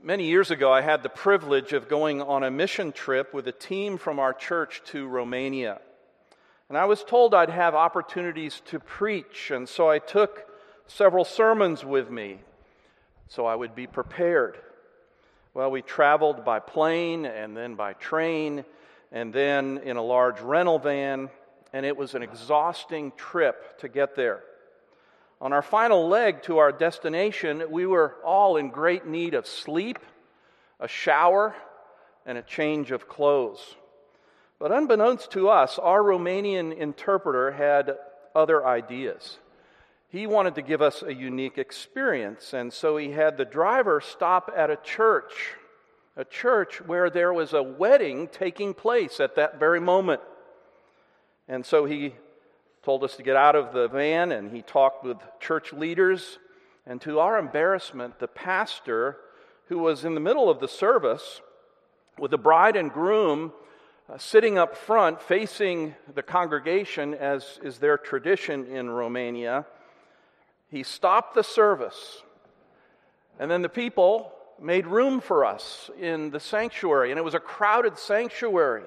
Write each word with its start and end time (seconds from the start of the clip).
Many 0.00 0.24
years 0.24 0.50
ago, 0.50 0.72
I 0.72 0.80
had 0.80 1.02
the 1.02 1.10
privilege 1.10 1.74
of 1.74 1.88
going 1.88 2.22
on 2.22 2.42
a 2.42 2.50
mission 2.50 2.92
trip 2.92 3.34
with 3.34 3.46
a 3.46 3.52
team 3.52 3.98
from 3.98 4.18
our 4.18 4.32
church 4.32 4.80
to 4.86 5.06
Romania. 5.06 5.80
And 6.70 6.78
I 6.78 6.86
was 6.86 7.04
told 7.04 7.34
I'd 7.34 7.50
have 7.50 7.74
opportunities 7.74 8.62
to 8.66 8.80
preach, 8.80 9.50
and 9.50 9.68
so 9.68 9.90
I 9.90 9.98
took 9.98 10.46
several 10.86 11.26
sermons 11.26 11.84
with 11.84 12.10
me 12.10 12.38
so 13.28 13.44
I 13.44 13.54
would 13.54 13.74
be 13.74 13.86
prepared. 13.86 14.58
Well, 15.52 15.70
we 15.70 15.82
traveled 15.82 16.44
by 16.44 16.58
plane 16.60 17.26
and 17.26 17.54
then 17.54 17.74
by 17.74 17.92
train 17.92 18.64
and 19.10 19.32
then 19.32 19.78
in 19.84 19.98
a 19.98 20.02
large 20.02 20.40
rental 20.40 20.78
van, 20.78 21.28
and 21.74 21.84
it 21.84 21.96
was 21.96 22.14
an 22.14 22.22
exhausting 22.22 23.12
trip 23.16 23.78
to 23.80 23.88
get 23.88 24.16
there. 24.16 24.42
On 25.42 25.52
our 25.52 25.60
final 25.60 26.08
leg 26.08 26.44
to 26.44 26.58
our 26.58 26.70
destination, 26.70 27.64
we 27.68 27.84
were 27.84 28.14
all 28.24 28.58
in 28.58 28.70
great 28.70 29.06
need 29.06 29.34
of 29.34 29.48
sleep, 29.48 29.98
a 30.78 30.86
shower, 30.86 31.56
and 32.24 32.38
a 32.38 32.42
change 32.42 32.92
of 32.92 33.08
clothes. 33.08 33.74
But 34.60 34.70
unbeknownst 34.70 35.32
to 35.32 35.48
us, 35.48 35.80
our 35.80 36.00
Romanian 36.00 36.72
interpreter 36.72 37.50
had 37.50 37.96
other 38.36 38.64
ideas. 38.64 39.38
He 40.06 40.28
wanted 40.28 40.54
to 40.54 40.62
give 40.62 40.80
us 40.80 41.02
a 41.02 41.12
unique 41.12 41.58
experience, 41.58 42.52
and 42.52 42.72
so 42.72 42.96
he 42.96 43.10
had 43.10 43.36
the 43.36 43.44
driver 43.44 44.00
stop 44.00 44.48
at 44.56 44.70
a 44.70 44.76
church, 44.76 45.56
a 46.16 46.24
church 46.24 46.80
where 46.82 47.10
there 47.10 47.32
was 47.32 47.52
a 47.52 47.64
wedding 47.64 48.28
taking 48.28 48.74
place 48.74 49.18
at 49.18 49.34
that 49.34 49.58
very 49.58 49.80
moment. 49.80 50.20
And 51.48 51.66
so 51.66 51.84
he 51.84 52.14
told 52.82 53.04
us 53.04 53.16
to 53.16 53.22
get 53.22 53.36
out 53.36 53.54
of 53.54 53.72
the 53.72 53.88
van 53.88 54.32
and 54.32 54.50
he 54.50 54.62
talked 54.62 55.04
with 55.04 55.18
church 55.40 55.72
leaders. 55.72 56.38
And 56.86 57.00
to 57.02 57.20
our 57.20 57.38
embarrassment, 57.38 58.18
the 58.18 58.26
pastor, 58.26 59.18
who 59.66 59.78
was 59.78 60.04
in 60.04 60.14
the 60.14 60.20
middle 60.20 60.50
of 60.50 60.58
the 60.58 60.68
service 60.68 61.40
with 62.18 62.32
the 62.32 62.38
bride 62.38 62.76
and 62.76 62.92
groom 62.92 63.52
uh, 64.12 64.18
sitting 64.18 64.58
up 64.58 64.76
front 64.76 65.22
facing 65.22 65.94
the 66.12 66.22
congregation, 66.22 67.14
as 67.14 67.60
is 67.62 67.78
their 67.78 67.96
tradition 67.96 68.66
in 68.66 68.90
Romania, 68.90 69.64
he 70.68 70.82
stopped 70.82 71.34
the 71.34 71.44
service. 71.44 72.22
And 73.38 73.50
then 73.50 73.62
the 73.62 73.68
people 73.68 74.32
made 74.60 74.86
room 74.86 75.20
for 75.20 75.44
us 75.44 75.88
in 76.00 76.30
the 76.30 76.40
sanctuary, 76.40 77.10
and 77.10 77.18
it 77.18 77.22
was 77.22 77.34
a 77.34 77.40
crowded 77.40 77.96
sanctuary. 77.96 78.84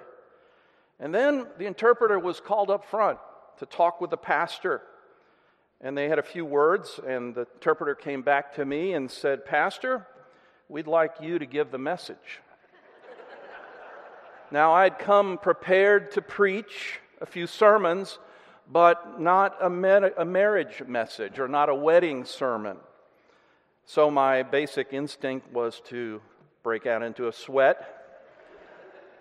And 0.99 1.15
then 1.15 1.47
the 1.57 1.65
interpreter 1.65 2.19
was 2.19 2.41
called 2.41 2.69
up 2.69 2.85
front 2.85 3.19
to 3.57 3.65
talk 3.65 4.01
with 4.01 4.09
the 4.09 4.17
pastor. 4.17 4.81
And 5.81 5.97
they 5.97 6.07
had 6.07 6.19
a 6.19 6.23
few 6.23 6.45
words, 6.45 6.99
and 7.05 7.35
the 7.35 7.47
interpreter 7.55 7.95
came 7.95 8.21
back 8.21 8.55
to 8.55 8.65
me 8.65 8.93
and 8.93 9.09
said, 9.09 9.45
Pastor, 9.45 10.07
we'd 10.69 10.87
like 10.87 11.15
you 11.21 11.37
to 11.39 11.45
give 11.45 11.71
the 11.71 11.77
message. 11.77 12.41
now, 14.51 14.73
I'd 14.73 14.99
come 14.99 15.37
prepared 15.37 16.11
to 16.11 16.21
preach 16.21 16.99
a 17.21 17.25
few 17.25 17.45
sermons, 17.45 18.19
but 18.71 19.19
not 19.19 19.57
a, 19.61 19.69
med- 19.69 20.13
a 20.17 20.25
marriage 20.25 20.81
message 20.87 21.39
or 21.39 21.47
not 21.47 21.69
a 21.69 21.75
wedding 21.75 22.25
sermon. 22.25 22.77
So, 23.85 24.09
my 24.09 24.43
basic 24.43 24.93
instinct 24.93 25.51
was 25.51 25.81
to 25.85 26.21
break 26.63 26.87
out 26.87 27.03
into 27.03 27.27
a 27.27 27.33
sweat 27.33 27.94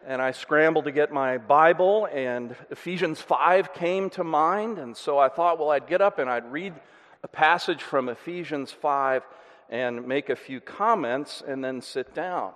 and 0.06 0.20
I 0.20 0.32
scrambled 0.32 0.84
to 0.84 0.92
get 0.92 1.12
my 1.12 1.38
Bible, 1.38 2.06
and 2.12 2.54
Ephesians 2.70 3.20
5 3.20 3.72
came 3.72 4.10
to 4.10 4.24
mind. 4.24 4.78
And 4.78 4.96
so 4.96 5.18
I 5.18 5.28
thought, 5.28 5.58
well, 5.58 5.70
I'd 5.70 5.86
get 5.86 6.02
up 6.02 6.18
and 6.18 6.28
I'd 6.28 6.50
read 6.52 6.74
a 7.22 7.28
passage 7.28 7.82
from 7.82 8.08
Ephesians 8.08 8.70
5 8.70 9.22
and 9.70 10.06
make 10.06 10.28
a 10.28 10.36
few 10.36 10.60
comments 10.60 11.42
and 11.46 11.64
then 11.64 11.80
sit 11.80 12.14
down. 12.14 12.52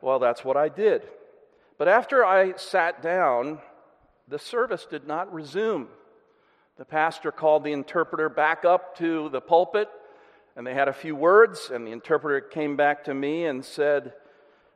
Well, 0.00 0.18
that's 0.18 0.44
what 0.44 0.56
I 0.56 0.68
did. 0.70 1.02
But 1.76 1.88
after 1.88 2.24
I 2.24 2.54
sat 2.56 3.02
down, 3.02 3.58
the 4.26 4.38
service 4.38 4.86
did 4.90 5.06
not 5.06 5.32
resume. 5.32 5.88
The 6.78 6.84
pastor 6.84 7.30
called 7.30 7.64
the 7.64 7.72
interpreter 7.72 8.28
back 8.28 8.64
up 8.64 8.96
to 8.98 9.28
the 9.28 9.40
pulpit, 9.40 9.88
and 10.56 10.66
they 10.66 10.74
had 10.74 10.88
a 10.88 10.92
few 10.92 11.14
words, 11.14 11.70
and 11.72 11.86
the 11.86 11.92
interpreter 11.92 12.40
came 12.40 12.76
back 12.76 13.04
to 13.04 13.14
me 13.14 13.44
and 13.44 13.64
said, 13.64 14.14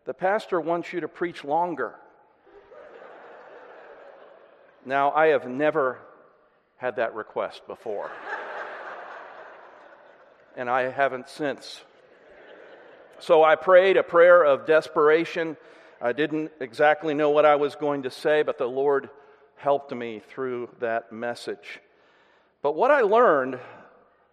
the 0.04 0.14
pastor 0.14 0.60
wants 0.60 0.92
you 0.92 1.00
to 1.00 1.08
preach 1.08 1.44
longer. 1.44 1.94
now, 4.84 5.12
I 5.12 5.28
have 5.28 5.46
never 5.46 5.98
had 6.76 6.96
that 6.96 7.14
request 7.14 7.66
before. 7.66 8.10
and 10.56 10.68
I 10.68 10.90
haven't 10.90 11.28
since. 11.28 11.82
So 13.20 13.44
I 13.44 13.54
prayed 13.54 13.96
a 13.96 14.02
prayer 14.02 14.42
of 14.42 14.66
desperation. 14.66 15.56
I 16.00 16.12
didn't 16.12 16.50
exactly 16.58 17.14
know 17.14 17.30
what 17.30 17.46
I 17.46 17.54
was 17.54 17.76
going 17.76 18.02
to 18.02 18.10
say, 18.10 18.42
but 18.42 18.58
the 18.58 18.66
Lord 18.66 19.08
helped 19.54 19.94
me 19.94 20.20
through 20.28 20.70
that 20.80 21.12
message. 21.12 21.80
But 22.62 22.74
what 22.74 22.90
I 22.90 23.02
learned 23.02 23.60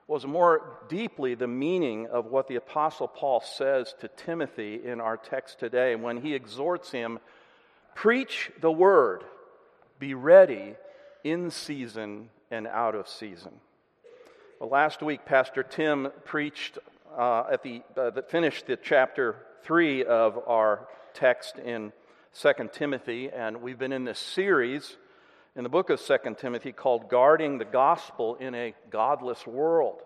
was 0.09 0.25
more 0.25 0.79
deeply 0.89 1.35
the 1.35 1.47
meaning 1.47 2.07
of 2.07 2.25
what 2.25 2.47
the 2.47 2.55
Apostle 2.55 3.07
Paul 3.07 3.41
says 3.41 3.93
to 3.99 4.07
Timothy 4.07 4.81
in 4.83 4.99
our 4.99 5.15
text 5.15 5.59
today 5.59 5.95
when 5.95 6.17
he 6.17 6.33
exhorts 6.33 6.89
him 6.91 7.19
preach 7.93 8.51
the 8.59 8.71
word, 8.71 9.23
be 9.99 10.15
ready 10.15 10.73
in 11.23 11.51
season 11.51 12.31
and 12.49 12.65
out 12.65 12.95
of 12.95 13.07
season. 13.07 13.51
Well, 14.59 14.71
last 14.71 15.03
week, 15.03 15.25
Pastor 15.27 15.61
Tim 15.61 16.07
preached 16.25 16.79
uh, 17.15 17.43
at 17.51 17.61
the, 17.61 17.83
uh, 17.95 18.09
that 18.09 18.31
finished 18.31 18.65
the 18.65 18.77
chapter 18.77 19.35
3 19.61 20.05
of 20.05 20.39
our 20.47 20.87
text 21.13 21.59
in 21.59 21.93
2 22.33 22.53
Timothy, 22.73 23.29
and 23.29 23.61
we've 23.61 23.77
been 23.77 23.93
in 23.93 24.05
this 24.05 24.17
series 24.17 24.97
in 25.55 25.63
the 25.63 25.69
book 25.69 25.89
of 25.89 26.01
2 26.01 26.17
Timothy 26.37 26.71
called 26.71 27.09
Guarding 27.09 27.57
the 27.57 27.65
Gospel 27.65 28.35
in 28.35 28.53
a 28.55 28.73
Godless 28.89 29.45
World. 29.47 30.01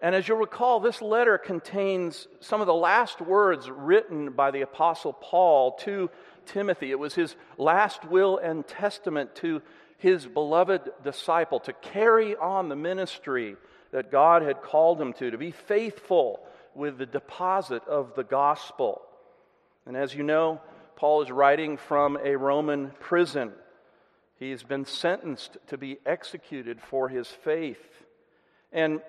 And 0.00 0.14
as 0.14 0.28
you'll 0.28 0.38
recall, 0.38 0.78
this 0.78 1.02
letter 1.02 1.38
contains 1.38 2.28
some 2.40 2.60
of 2.60 2.66
the 2.66 2.74
last 2.74 3.20
words 3.20 3.68
written 3.68 4.30
by 4.30 4.50
the 4.50 4.60
Apostle 4.60 5.12
Paul 5.12 5.72
to 5.78 6.10
Timothy. 6.46 6.90
It 6.92 6.98
was 6.98 7.14
his 7.14 7.34
last 7.56 8.04
will 8.04 8.38
and 8.38 8.66
testament 8.66 9.34
to 9.36 9.60
his 9.96 10.26
beloved 10.26 10.82
disciple 11.02 11.58
to 11.60 11.72
carry 11.72 12.36
on 12.36 12.68
the 12.68 12.76
ministry 12.76 13.56
that 13.90 14.12
God 14.12 14.42
had 14.42 14.62
called 14.62 15.00
him 15.00 15.12
to, 15.14 15.30
to 15.30 15.38
be 15.38 15.50
faithful 15.50 16.40
with 16.74 16.98
the 16.98 17.06
deposit 17.06 17.82
of 17.88 18.14
the 18.14 18.22
gospel. 18.22 19.02
And 19.86 19.96
as 19.96 20.14
you 20.14 20.22
know, 20.22 20.60
Paul 20.94 21.22
is 21.22 21.30
writing 21.32 21.76
from 21.76 22.18
a 22.22 22.36
Roman 22.36 22.92
prison. 23.00 23.52
He's 24.38 24.62
been 24.62 24.84
sentenced 24.84 25.56
to 25.66 25.76
be 25.76 25.98
executed 26.06 26.80
for 26.80 27.08
his 27.08 27.26
faith. 27.26 28.04
And 28.72 29.00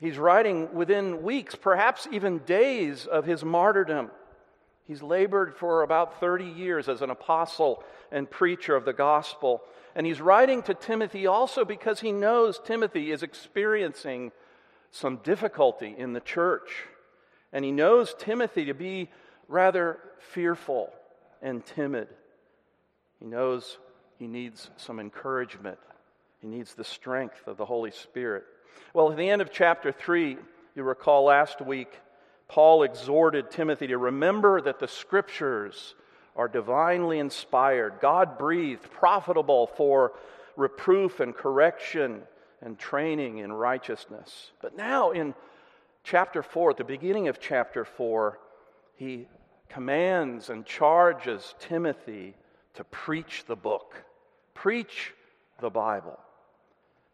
he's 0.00 0.18
writing 0.18 0.74
within 0.74 1.22
weeks, 1.22 1.54
perhaps 1.54 2.06
even 2.12 2.38
days, 2.40 3.06
of 3.06 3.24
his 3.24 3.42
martyrdom. 3.42 4.10
He's 4.86 5.02
labored 5.02 5.56
for 5.56 5.82
about 5.82 6.20
30 6.20 6.44
years 6.44 6.90
as 6.90 7.00
an 7.00 7.08
apostle 7.08 7.82
and 8.12 8.30
preacher 8.30 8.76
of 8.76 8.84
the 8.84 8.92
gospel. 8.92 9.62
And 9.94 10.06
he's 10.06 10.20
writing 10.20 10.62
to 10.64 10.74
Timothy 10.74 11.26
also 11.26 11.64
because 11.64 12.00
he 12.00 12.12
knows 12.12 12.60
Timothy 12.62 13.12
is 13.12 13.22
experiencing 13.22 14.30
some 14.90 15.16
difficulty 15.18 15.94
in 15.96 16.12
the 16.12 16.20
church. 16.20 16.84
And 17.50 17.64
he 17.64 17.72
knows 17.72 18.14
Timothy 18.18 18.66
to 18.66 18.74
be 18.74 19.08
rather 19.48 19.98
fearful 20.18 20.92
and 21.40 21.64
timid. 21.64 22.08
He 23.20 23.26
knows 23.26 23.78
he 24.18 24.26
needs 24.26 24.70
some 24.76 25.00
encouragement. 25.00 25.78
He 26.40 26.46
needs 26.46 26.74
the 26.74 26.84
strength 26.84 27.46
of 27.46 27.56
the 27.56 27.64
Holy 27.64 27.90
Spirit. 27.90 28.44
Well, 28.92 29.10
at 29.10 29.16
the 29.16 29.28
end 29.28 29.42
of 29.42 29.50
chapter 29.52 29.92
3, 29.92 30.36
you 30.74 30.82
recall 30.82 31.24
last 31.24 31.60
week, 31.60 32.00
Paul 32.48 32.82
exhorted 32.82 33.50
Timothy 33.50 33.88
to 33.88 33.98
remember 33.98 34.60
that 34.60 34.78
the 34.78 34.88
scriptures 34.88 35.94
are 36.36 36.48
divinely 36.48 37.18
inspired, 37.18 37.94
God 38.00 38.38
breathed, 38.38 38.90
profitable 38.90 39.68
for 39.68 40.12
reproof 40.56 41.20
and 41.20 41.34
correction 41.34 42.22
and 42.60 42.78
training 42.78 43.38
in 43.38 43.52
righteousness. 43.52 44.52
But 44.60 44.76
now 44.76 45.10
in 45.12 45.34
chapter 46.02 46.42
4, 46.42 46.70
at 46.70 46.76
the 46.76 46.84
beginning 46.84 47.28
of 47.28 47.40
chapter 47.40 47.84
4, 47.84 48.38
he 48.96 49.28
commands 49.68 50.50
and 50.50 50.64
charges 50.66 51.54
Timothy 51.58 52.34
to 52.74 52.84
preach 52.84 53.44
the 53.46 53.56
book, 53.56 53.94
preach 54.54 55.12
the 55.60 55.70
Bible. 55.70 56.18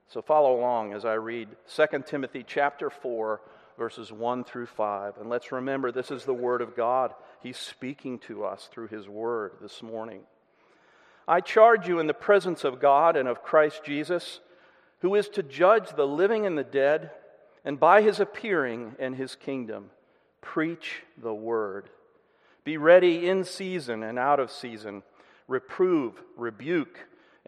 So 0.09 0.23
follow 0.23 0.59
along 0.59 0.93
as 0.93 1.05
I 1.05 1.15
read 1.15 1.49
2 1.75 1.87
Timothy 2.07 2.45
chapter 2.47 2.91
4 2.91 3.41
verses 3.81 4.13
1 4.13 4.45
through 4.45 4.67
5. 4.67 5.17
And 5.19 5.31
let's 5.31 5.53
remember 5.53 5.91
this 5.91 6.11
is 6.11 6.25
the 6.25 6.35
word 6.35 6.61
of 6.61 6.77
God. 6.77 7.15
He's 7.43 7.57
speaking 7.57 8.19
to 8.21 8.45
us 8.45 8.69
through 8.71 8.89
his 8.89 9.09
word 9.09 9.53
this 9.63 9.83
morning. 9.83 10.21
I 11.27 11.41
charge 11.41 11.89
you 11.89 11.99
in 11.99 12.07
the 12.07 12.13
presence 12.13 12.63
of 12.63 12.81
God 12.81 13.17
and 13.17 13.27
of 13.27 13.43
Christ 13.43 13.83
Jesus, 13.83 14.41
who 14.99 15.15
is 15.15 15.31
to 15.31 15.43
judge 15.43 15.97
the 15.97 16.07
living 16.07 16.45
and 16.45 16.59
the 16.59 16.65
dead, 16.65 17.11
and 17.65 17.81
by 17.81 18.03
his 18.03 18.21
appearing 18.21 18.97
and 18.99 19.17
his 19.17 19.35
kingdom, 19.35 19.91
Preach 20.43 21.03
the 21.17 21.35
word. 21.35 21.89
Be 22.65 22.77
ready 22.77 23.29
in 23.29 23.45
season 23.45 24.03
and 24.03 24.19
out 24.19 24.41
of 24.41 24.51
season. 24.51 25.03
Reprove, 25.49 26.23
rebuke, 26.37 26.99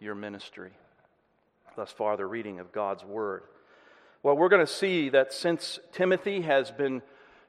your 0.00 0.14
ministry. 0.14 0.70
Thus 1.76 1.90
far, 1.90 2.16
the 2.16 2.26
reading 2.26 2.60
of 2.60 2.72
God's 2.72 3.04
Word. 3.04 3.42
Well, 4.22 4.36
we're 4.36 4.48
going 4.48 4.64
to 4.64 4.72
see 4.72 5.10
that 5.10 5.32
since 5.32 5.78
Timothy 5.92 6.40
has 6.42 6.70
been 6.70 7.02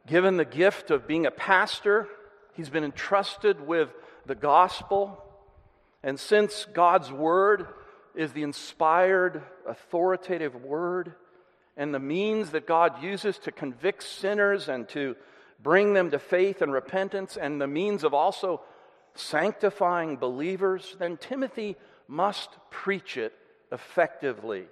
given 0.06 0.38
the 0.38 0.46
gift 0.46 0.92
of 0.92 1.08
being 1.08 1.26
a 1.26 1.32
pastor, 1.32 2.08
he's 2.54 2.70
been 2.70 2.84
entrusted 2.84 3.66
with 3.66 3.90
the 4.26 4.36
gospel, 4.36 5.24
and 6.04 6.20
since 6.20 6.66
God's 6.74 7.12
Word 7.12 7.68
is 8.16 8.34
the 8.34 8.44
inspired, 8.44 9.42
authoritative 9.68 10.56
Word, 10.56 11.14
and 11.76 11.94
the 11.94 12.00
means 12.00 12.52
that 12.52 12.68
God 12.68 13.02
uses 13.02 13.38
to 13.40 13.52
convict 13.52 14.04
sinners 14.04 14.68
and 14.68 14.90
to 14.90 15.16
bring 15.62 15.94
them 15.94 16.12
to 16.12 16.20
faith 16.20 16.62
and 16.62 16.72
repentance, 16.72 17.38
and 17.38 17.62
the 17.62 17.68
means 17.68 18.04
of 18.04 18.14
also 18.14 18.62
sanctifying 19.16 20.18
believers, 20.18 20.96
then 21.00 21.18
Timothy 21.18 21.76
must 22.08 22.50
preach 22.70 23.18
it 23.18 23.34
effectively. 23.72 24.66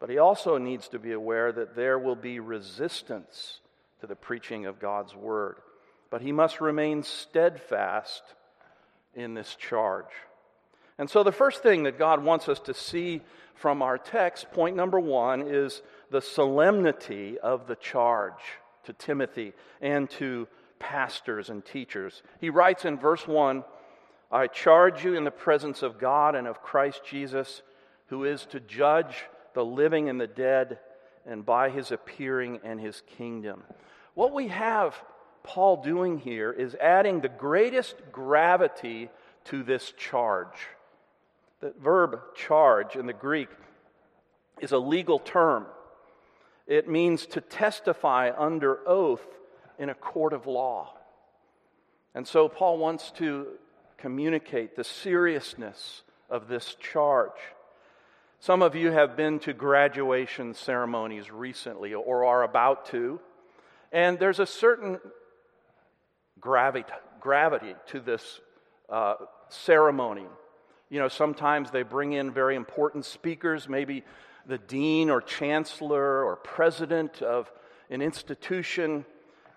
But 0.00 0.10
he 0.10 0.18
also 0.18 0.58
needs 0.58 0.88
to 0.88 0.98
be 0.98 1.12
aware 1.12 1.50
that 1.52 1.74
there 1.74 1.98
will 1.98 2.16
be 2.16 2.40
resistance 2.40 3.60
to 4.00 4.06
the 4.06 4.14
preaching 4.14 4.66
of 4.66 4.78
God's 4.78 5.14
word. 5.14 5.56
But 6.10 6.22
he 6.22 6.32
must 6.32 6.60
remain 6.60 7.02
steadfast 7.02 8.22
in 9.14 9.34
this 9.34 9.54
charge. 9.56 10.06
And 10.98 11.08
so, 11.08 11.22
the 11.22 11.32
first 11.32 11.62
thing 11.62 11.84
that 11.84 11.98
God 11.98 12.24
wants 12.24 12.48
us 12.48 12.60
to 12.60 12.74
see 12.74 13.20
from 13.54 13.82
our 13.82 13.98
text, 13.98 14.50
point 14.52 14.76
number 14.76 14.98
one, 14.98 15.42
is 15.42 15.82
the 16.10 16.20
solemnity 16.20 17.38
of 17.38 17.66
the 17.66 17.76
charge 17.76 18.40
to 18.84 18.92
Timothy 18.92 19.52
and 19.80 20.08
to 20.10 20.48
pastors 20.78 21.50
and 21.50 21.64
teachers. 21.64 22.22
He 22.40 22.50
writes 22.50 22.84
in 22.84 22.98
verse 22.98 23.26
1 23.26 23.64
I 24.30 24.46
charge 24.46 25.04
you 25.04 25.14
in 25.14 25.24
the 25.24 25.30
presence 25.30 25.82
of 25.82 25.98
God 25.98 26.34
and 26.34 26.46
of 26.46 26.62
Christ 26.62 27.02
Jesus, 27.04 27.62
who 28.06 28.24
is 28.24 28.44
to 28.46 28.60
judge 28.60 29.24
the 29.54 29.64
living 29.64 30.08
and 30.08 30.20
the 30.20 30.26
dead, 30.26 30.78
and 31.26 31.44
by 31.44 31.70
his 31.70 31.90
appearing 31.90 32.60
and 32.62 32.80
his 32.80 33.02
kingdom. 33.16 33.62
What 34.14 34.32
we 34.32 34.48
have 34.48 34.94
Paul 35.42 35.82
doing 35.82 36.18
here 36.18 36.52
is 36.52 36.74
adding 36.74 37.20
the 37.20 37.28
greatest 37.28 37.96
gravity 38.12 39.08
to 39.44 39.62
this 39.62 39.92
charge. 39.96 40.68
The 41.60 41.72
verb 41.80 42.20
charge 42.34 42.96
in 42.96 43.06
the 43.06 43.12
Greek 43.12 43.48
is 44.60 44.72
a 44.72 44.78
legal 44.78 45.18
term. 45.18 45.66
It 46.66 46.88
means 46.88 47.24
to 47.26 47.40
testify 47.40 48.30
under 48.36 48.86
oath 48.86 49.26
in 49.78 49.88
a 49.88 49.94
court 49.94 50.34
of 50.34 50.46
law. 50.46 50.94
And 52.14 52.28
so 52.28 52.48
Paul 52.48 52.76
wants 52.78 53.10
to 53.12 53.46
communicate 53.98 54.76
the 54.76 54.84
seriousness 54.84 56.02
of 56.30 56.48
this 56.48 56.76
charge. 56.80 57.38
Some 58.40 58.62
of 58.62 58.76
you 58.76 58.92
have 58.92 59.16
been 59.16 59.40
to 59.40 59.52
graduation 59.52 60.54
ceremonies 60.54 61.30
recently 61.30 61.92
or 61.92 62.24
are 62.24 62.44
about 62.44 62.86
to, 62.86 63.20
and 63.92 64.18
there's 64.18 64.38
a 64.38 64.46
certain 64.46 65.00
gravity, 66.40 66.84
gravity 67.20 67.74
to 67.86 68.00
this 68.00 68.40
uh, 68.88 69.14
ceremony. 69.48 70.26
You 70.88 71.00
know, 71.00 71.08
sometimes 71.08 71.70
they 71.70 71.82
bring 71.82 72.12
in 72.12 72.30
very 72.30 72.54
important 72.54 73.04
speakers, 73.04 73.68
maybe 73.68 74.04
the 74.46 74.58
dean 74.58 75.10
or 75.10 75.20
chancellor 75.20 76.24
or 76.24 76.36
president 76.36 77.20
of 77.22 77.50
an 77.90 78.00
institution, 78.00 79.04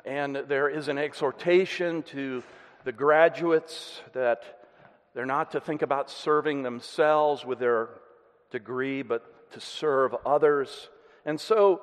and 0.06 0.36
there 0.36 0.70
is 0.70 0.88
an 0.88 0.98
exhortation 0.98 2.02
to 2.04 2.42
the 2.84 2.92
graduates 2.92 4.02
that 4.14 4.44
they're 5.14 5.26
not 5.26 5.52
to 5.52 5.60
think 5.60 5.82
about 5.82 6.10
serving 6.10 6.64
themselves 6.64 7.46
with 7.46 7.60
their 7.60 7.90
degree, 8.50 9.02
but 9.02 9.52
to 9.52 9.60
serve 9.60 10.16
others. 10.26 10.90
And 11.26 11.40
so 11.40 11.82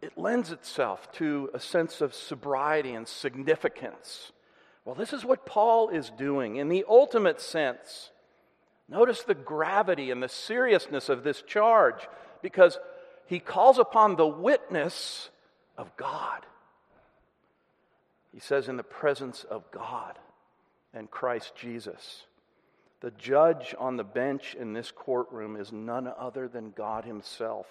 it 0.00 0.18
lends 0.18 0.50
itself 0.50 1.10
to 1.12 1.50
a 1.54 1.60
sense 1.60 2.00
of 2.00 2.14
sobriety 2.14 2.92
and 2.92 3.06
significance. 3.08 4.32
Well, 4.84 4.94
this 4.94 5.12
is 5.12 5.24
what 5.24 5.46
Paul 5.46 5.88
is 5.88 6.10
doing 6.10 6.56
in 6.56 6.68
the 6.68 6.84
ultimate 6.88 7.40
sense. 7.40 8.10
Notice 8.88 9.22
the 9.22 9.34
gravity 9.34 10.10
and 10.10 10.22
the 10.22 10.28
seriousness 10.28 11.08
of 11.08 11.22
this 11.22 11.40
charge 11.42 12.08
because 12.42 12.78
he 13.26 13.38
calls 13.38 13.78
upon 13.78 14.16
the 14.16 14.26
witness 14.26 15.30
of 15.78 15.96
God. 15.96 16.44
He 18.32 18.40
says, 18.40 18.68
in 18.68 18.76
the 18.76 18.82
presence 18.82 19.44
of 19.44 19.70
God 19.70 20.18
and 20.94 21.10
Christ 21.10 21.54
Jesus. 21.54 22.22
The 23.00 23.10
judge 23.10 23.74
on 23.78 23.96
the 23.96 24.04
bench 24.04 24.54
in 24.54 24.72
this 24.72 24.90
courtroom 24.90 25.56
is 25.56 25.72
none 25.72 26.10
other 26.18 26.48
than 26.48 26.70
God 26.70 27.04
Himself. 27.04 27.66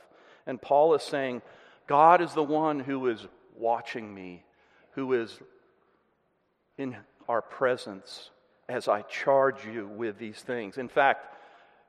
And 0.45 0.61
Paul 0.61 0.93
is 0.93 1.03
saying, 1.03 1.41
God 1.87 2.21
is 2.21 2.33
the 2.33 2.43
one 2.43 2.79
who 2.79 3.07
is 3.07 3.25
watching 3.57 4.13
me, 4.13 4.43
who 4.91 5.13
is 5.13 5.39
in 6.77 6.97
our 7.27 7.41
presence 7.41 8.29
as 8.67 8.87
I 8.87 9.01
charge 9.03 9.65
you 9.65 9.87
with 9.87 10.17
these 10.17 10.39
things. 10.39 10.77
In 10.77 10.87
fact, 10.87 11.27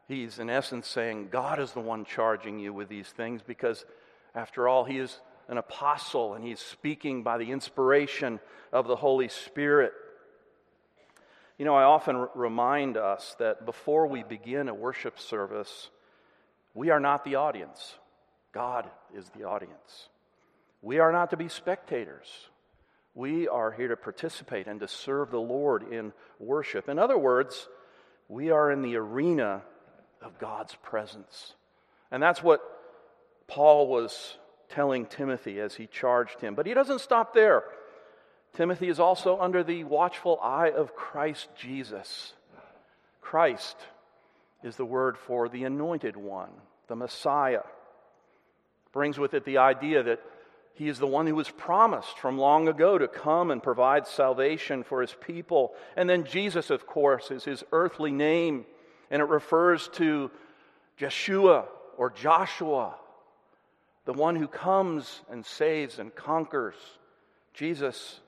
he's 0.09 0.39
in 0.39 0.51
essence 0.51 0.87
saying, 0.89 1.29
God 1.31 1.61
is 1.61 1.73
the 1.73 1.81
one 1.81 2.05
charging 2.05 2.59
you 2.59 2.73
with 2.73 2.89
these 2.89 3.09
things 3.09 3.43
because, 3.43 3.85
after 4.35 4.69
all, 4.69 4.85
he 4.85 4.99
is 4.99 5.21
an 5.49 5.59
apostle 5.59 6.35
and 6.35 6.45
he's 6.45 6.61
speaking 6.61 7.23
by 7.23 7.39
the 7.39 7.51
inspiration 7.51 8.41
of 8.73 8.87
the 8.87 8.97
Holy 8.97 9.29
Spirit. 9.29 9.93
You 11.59 11.65
know, 11.65 11.75
I 11.75 11.85
often 11.85 12.29
remind 12.35 12.97
us 12.97 13.37
that 13.39 13.67
before 13.67 14.07
we 14.07 14.23
begin 14.23 14.69
a 14.69 14.75
worship 14.75 15.19
service, 15.19 15.91
we 16.75 16.91
are 16.91 17.01
not 17.01 17.25
the 17.25 17.37
audience, 17.37 17.95
God 18.53 18.89
is 19.15 19.29
the 19.37 19.45
audience. 19.45 20.09
We 20.81 20.99
are 20.99 21.13
not 21.13 21.31
to 21.31 21.37
be 21.37 21.49
spectators. 21.49 22.27
We 23.15 23.47
are 23.47 23.71
here 23.71 23.89
to 23.89 23.97
participate 23.97 24.67
and 24.67 24.81
to 24.81 24.89
serve 24.89 25.31
the 25.31 25.39
Lord 25.39 25.93
in 25.93 26.13
worship. 26.41 26.89
In 26.89 26.99
other 26.99 27.19
words, 27.19 27.69
we 28.29 28.51
are 28.51 28.71
in 28.71 28.83
the 28.83 28.97
arena 28.97 29.63
of 30.23 30.39
God's 30.39 30.75
presence. 30.83 31.55
And 32.11 32.23
that's 32.23 32.43
what 32.43 32.61
Paul 33.47 33.87
was 33.87 34.37
telling 34.73 35.07
Timothy 35.07 35.61
as 35.61 35.75
he 35.75 35.87
charged 35.87 36.41
him. 36.41 36.55
But 36.55 36.67
he 36.67 36.75
doesn't 36.75 37.01
stop 37.01 37.35
there. 37.35 37.65
Timothy 38.55 38.89
is 38.89 39.01
also 39.01 39.39
under 39.39 39.63
the 39.63 39.85
watchful 39.85 40.39
eye 40.43 40.71
of 40.71 40.95
Christ 40.95 41.49
Jesus. 41.57 42.33
Christ 43.21 43.77
is 44.63 44.77
the 44.77 44.85
word 44.85 45.17
for 45.17 45.49
the 45.49 45.65
anointed 45.65 46.17
one, 46.17 46.51
the 46.89 46.97
Messiah. 46.97 47.63
Brings 48.93 49.19
with 49.19 49.35
it 49.35 49.45
the 49.45 49.59
idea 49.59 50.03
that 50.03 50.21
he 50.75 50.89
is 50.89 50.99
the 50.99 51.07
one 51.07 51.27
who 51.27 51.35
was 51.35 51.51
promised 51.51 52.19
from 52.19 52.39
long 52.39 52.69
ago 52.69 52.99
to 52.99 53.09
come 53.09 53.51
and 53.51 53.63
provide 53.63 54.07
salvation 54.07 54.83
for 54.85 55.01
his 55.01 55.15
people. 55.15 55.75
And 55.97 56.09
then 56.09 56.25
Jesus, 56.25 56.71
of 56.71 56.87
course, 56.87 57.31
is 57.31 57.45
his 57.45 57.63
earthly 57.73 58.11
name, 58.11 58.65
and 59.11 59.21
it 59.21 59.29
refers 59.29 59.89
to 59.95 60.31
Jeshua 60.97 61.67
or 61.97 62.11
Joshua, 62.11 62.95
the 64.05 64.13
one 64.13 64.37
who 64.37 64.49
comes 64.49 65.23
and 65.31 65.45
saves 65.45 65.99
and 65.99 66.15
conquers. 66.15 66.75
Jesus 67.55 68.21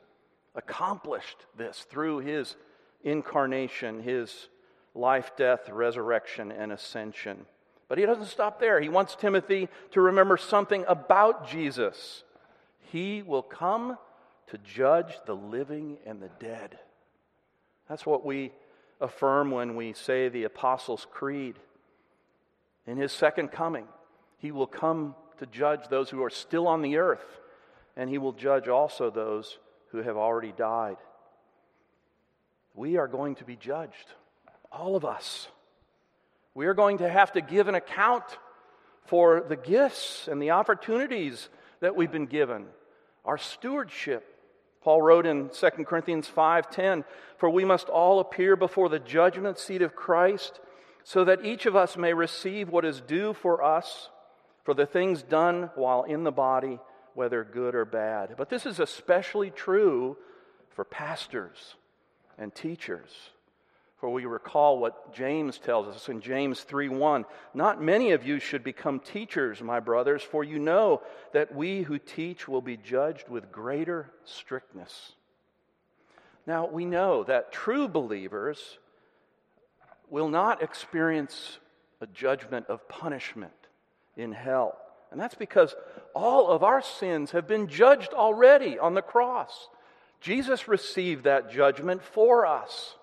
accomplished 0.54 1.47
this 1.57 1.87
through 1.90 2.19
his 2.19 2.57
incarnation, 3.02 4.02
his 4.02 4.49
life, 4.95 5.33
death, 5.37 5.69
resurrection, 5.69 6.52
and 6.52 6.73
ascension. 6.73 7.47
But 7.88 7.99
he 7.99 8.07
doesn't 8.07 8.26
stop 8.26 8.61
there. 8.61 8.81
He 8.81 8.88
wants 8.88 9.16
Timothy 9.16 9.69
to 9.93 10.00
remember 10.00 10.37
something 10.37 10.85
about 10.88 11.49
Jesus. 11.49 12.23
He 12.93 13.23
will 13.23 13.43
come 13.43 13.99
to 14.49 14.59
judge 14.59 15.14
the 15.26 15.35
living 15.35 15.99
and 16.07 16.23
the 16.23 16.31
dead. 16.38 16.78
That's 17.88 18.07
what 18.07 18.25
we 18.25 18.52
affirm 19.00 19.50
when 19.50 19.76
we 19.76 19.93
say 19.93 20.28
the 20.28 20.45
Apostles' 20.45 21.07
Creed. 21.11 21.57
In 22.87 22.97
his 22.97 23.12
second 23.12 23.49
coming, 23.49 23.87
he 24.38 24.52
will 24.52 24.66
come 24.66 25.14
to 25.38 25.47
judge 25.47 25.88
those 25.88 26.11
who 26.11 26.23
are 26.23 26.31
still 26.31 26.67
on 26.67 26.83
the 26.83 26.97
earth, 26.97 27.41
and 27.97 28.11
he 28.11 28.19
will 28.19 28.33
judge 28.33 28.69
also 28.69 29.11
those 29.11 29.59
who 29.91 29.99
have 30.03 30.17
already 30.17 30.53
died. 30.53 30.97
We 32.75 32.97
are 32.97 33.09
going 33.09 33.37
to 33.37 33.45
be 33.45 33.57
judged, 33.57 34.12
all 34.73 34.97
of 34.97 35.05
us. 35.05 35.49
We 36.55 36.67
are 36.67 36.75
going 36.75 36.99
to 36.99 37.09
have 37.09 37.33
to 37.33 37.41
give 37.41 37.69
an 37.69 37.75
account 37.75 38.25
for 39.07 39.45
the 39.49 39.57
gifts 39.57 40.29
and 40.29 40.41
the 40.41 40.50
opportunities 40.50 41.49
that 41.81 41.95
we've 41.95 42.12
been 42.12 42.26
given, 42.26 42.67
our 43.25 43.38
stewardship. 43.38 44.31
Paul 44.83 45.03
wrote 45.03 45.26
in 45.26 45.50
2 45.50 45.87
Corinthians 45.87 46.29
5:10, 46.29 47.05
"For 47.37 47.49
we 47.49 47.64
must 47.64 47.88
all 47.88 48.21
appear 48.21 48.57
before 48.57 48.88
the 48.88 48.99
judgment 48.99 49.59
seat 49.59 49.83
of 49.83 49.95
Christ, 49.95 50.61
so 51.05 51.25
that 51.25 51.45
each 51.45 51.67
of 51.67 51.76
us 51.76 51.97
may 51.97 52.12
receive 52.14 52.71
what 52.71 52.85
is 52.85 53.00
due 53.00 53.33
for 53.35 53.62
us 53.62 54.11
for 54.64 54.75
the 54.75 54.87
things 54.87 55.23
done 55.23 55.71
while 55.76 56.02
in 56.02 56.25
the 56.25 56.33
body, 56.33 56.80
whether 57.14 57.44
good 57.44 57.75
or 57.75 57.85
bad." 57.85 58.35
But 58.37 58.49
this 58.49 58.66
is 58.66 58.80
especially 58.80 59.50
true 59.50 60.18
for 60.71 60.85
pastors 60.85 61.76
and 62.37 62.52
teachers. 62.52 63.30
For 63.97 64.11
we 64.11 64.26
recall 64.26 64.78
what 64.78 65.12
James 65.12 65.59
tells 65.59 65.87
us 65.88 66.09
in 66.11 66.21
James 66.21 66.62
3:1, 66.64 67.25
"Not 67.54 67.80
many 67.80 68.11
of 68.11 68.26
you 68.26 68.38
should 68.38 68.62
become 68.62 69.00
teachers, 69.00 69.62
my 69.62 69.80
brothers, 69.80 70.23
for 70.23 70.44
you 70.44 70.59
know 70.59 71.02
that 71.33 71.54
we 71.54 71.85
who 71.85 71.99
teach 71.99 72.47
will 72.47 72.61
be 72.61 72.76
judged 72.76 73.28
with 73.30 73.52
greater 73.52 74.12
strictness." 74.25 75.14
Now, 76.47 76.66
we 76.66 76.85
know 76.85 77.23
that 77.25 77.52
true 77.52 77.88
believers 77.88 78.78
will 80.11 80.28
not 80.28 80.62
experience 80.62 81.59
a 82.00 82.06
judgment 82.06 82.66
of 82.66 82.87
punishment 82.88 83.63
in 84.16 84.33
hell. 84.33 84.76
And 85.11 85.21
that's 85.21 85.35
because 85.35 85.75
all 86.14 86.49
of 86.49 86.62
our 86.62 86.83
sins 86.83 87.30
have 87.33 87.47
been 87.47 87.68
judged 87.68 88.12
already 88.12 88.78
on 88.78 88.94
the 88.94 89.02
cross. 89.02 89.68
Jesus 90.21 90.68
received 90.68 91.25
that 91.25 91.52
judgment 91.52 92.02
for 92.02 92.47
us. 92.47 92.97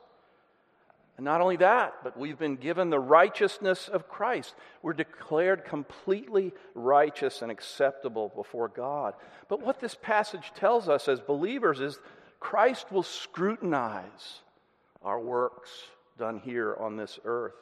And 1.18 1.26
not 1.26 1.42
only 1.42 1.58
that, 1.58 1.94
but 2.04 2.18
we've 2.18 2.40
been 2.40 2.56
given 2.56 2.90
the 2.90 3.00
righteousness 3.00 3.88
of 3.88 4.10
Christ. 4.10 4.56
We're 4.82 4.94
declared 4.94 5.66
completely 5.66 6.52
righteous 6.74 7.42
and 7.44 7.52
acceptable 7.52 8.32
before 8.36 8.70
God. 8.70 9.14
But 9.48 9.62
what 9.62 9.80
this 9.80 9.96
passage 9.96 10.52
tells 10.56 10.90
us 10.90 11.08
as 11.08 11.20
believers 11.20 11.80
is 11.80 12.00
Christ 12.40 12.92
will 12.92 13.04
scrutinize 13.04 14.42
our 15.04 15.20
works 15.20 15.70
done 16.18 16.40
here 16.40 16.76
on 16.80 16.98
this 16.98 17.20
earth. 17.24 17.54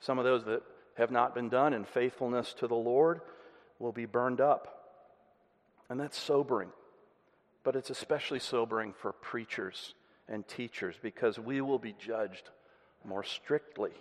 Some 0.00 0.18
of 0.18 0.24
those 0.24 0.44
that 0.46 0.62
have 0.96 1.10
not 1.10 1.34
been 1.34 1.48
done 1.48 1.72
in 1.72 1.84
faithfulness 1.84 2.54
to 2.54 2.66
the 2.66 2.74
Lord 2.74 3.20
will 3.78 3.92
be 3.92 4.06
burned 4.06 4.40
up. 4.40 4.76
And 5.88 5.98
that's 5.98 6.18
sobering. 6.18 6.68
But 7.64 7.76
it's 7.76 7.90
especially 7.90 8.38
sobering 8.38 8.92
for 8.92 9.12
preachers 9.12 9.94
and 10.28 10.46
teachers 10.46 10.96
because 11.02 11.38
we 11.38 11.60
will 11.60 11.78
be 11.78 11.94
judged 11.98 12.50
more 13.04 13.24
strictly. 13.24 13.92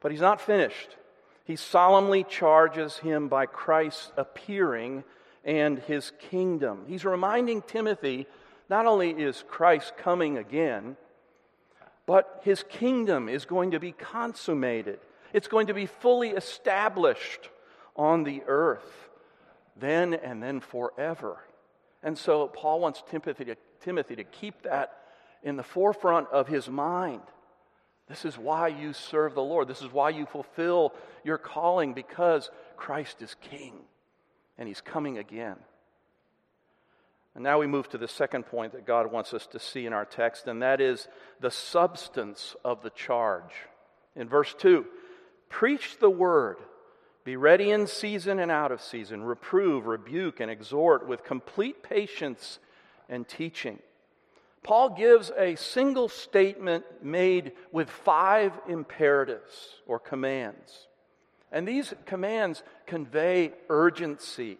But 0.00 0.12
he's 0.12 0.20
not 0.20 0.40
finished. 0.40 0.96
He 1.44 1.56
solemnly 1.56 2.24
charges 2.24 2.98
him 2.98 3.28
by 3.28 3.46
Christ's 3.46 4.12
appearing 4.16 5.04
and 5.44 5.78
his 5.78 6.12
kingdom. 6.30 6.84
He's 6.86 7.04
reminding 7.04 7.62
Timothy 7.62 8.26
not 8.68 8.86
only 8.86 9.10
is 9.10 9.44
Christ 9.46 9.96
coming 9.96 10.38
again, 10.38 10.96
but 12.06 12.40
his 12.44 12.64
kingdom 12.68 13.28
is 13.28 13.44
going 13.44 13.70
to 13.72 13.80
be 13.80 13.92
consummated. 13.92 15.00
It's 15.34 15.48
going 15.48 15.66
to 15.66 15.74
be 15.74 15.86
fully 15.86 16.30
established 16.30 17.50
on 17.96 18.22
the 18.22 18.42
earth, 18.46 19.10
then 19.76 20.14
and 20.14 20.40
then 20.40 20.60
forever. 20.60 21.38
And 22.04 22.16
so 22.16 22.46
Paul 22.46 22.78
wants 22.78 23.02
Timothy 23.10 23.44
to, 23.46 23.56
Timothy 23.80 24.14
to 24.14 24.24
keep 24.24 24.62
that 24.62 24.92
in 25.42 25.56
the 25.56 25.64
forefront 25.64 26.28
of 26.28 26.46
his 26.46 26.70
mind. 26.70 27.20
This 28.08 28.24
is 28.24 28.38
why 28.38 28.68
you 28.68 28.92
serve 28.92 29.34
the 29.34 29.42
Lord. 29.42 29.66
This 29.66 29.82
is 29.82 29.92
why 29.92 30.10
you 30.10 30.24
fulfill 30.24 30.94
your 31.24 31.38
calling 31.38 31.94
because 31.94 32.48
Christ 32.76 33.20
is 33.20 33.34
King 33.40 33.74
and 34.56 34.68
He's 34.68 34.80
coming 34.80 35.18
again. 35.18 35.56
And 37.34 37.42
now 37.42 37.58
we 37.58 37.66
move 37.66 37.88
to 37.88 37.98
the 37.98 38.06
second 38.06 38.44
point 38.44 38.72
that 38.74 38.86
God 38.86 39.10
wants 39.10 39.34
us 39.34 39.48
to 39.48 39.58
see 39.58 39.84
in 39.84 39.92
our 39.92 40.04
text, 40.04 40.46
and 40.46 40.62
that 40.62 40.80
is 40.80 41.08
the 41.40 41.50
substance 41.50 42.54
of 42.64 42.82
the 42.82 42.90
charge. 42.90 43.52
In 44.14 44.28
verse 44.28 44.54
2, 44.56 44.86
preach 45.48 45.98
the 45.98 46.10
word. 46.10 46.56
Be 47.24 47.36
ready 47.36 47.70
in 47.70 47.86
season 47.86 48.38
and 48.38 48.50
out 48.50 48.70
of 48.70 48.82
season. 48.82 49.22
Reprove, 49.22 49.86
rebuke, 49.86 50.40
and 50.40 50.50
exhort 50.50 51.06
with 51.06 51.24
complete 51.24 51.82
patience 51.82 52.58
and 53.08 53.26
teaching. 53.26 53.78
Paul 54.62 54.90
gives 54.90 55.30
a 55.36 55.56
single 55.56 56.08
statement 56.08 56.84
made 57.02 57.52
with 57.70 57.88
five 57.90 58.52
imperatives 58.68 59.74
or 59.86 59.98
commands. 59.98 60.86
And 61.52 61.68
these 61.68 61.94
commands 62.06 62.62
convey 62.86 63.52
urgency 63.68 64.58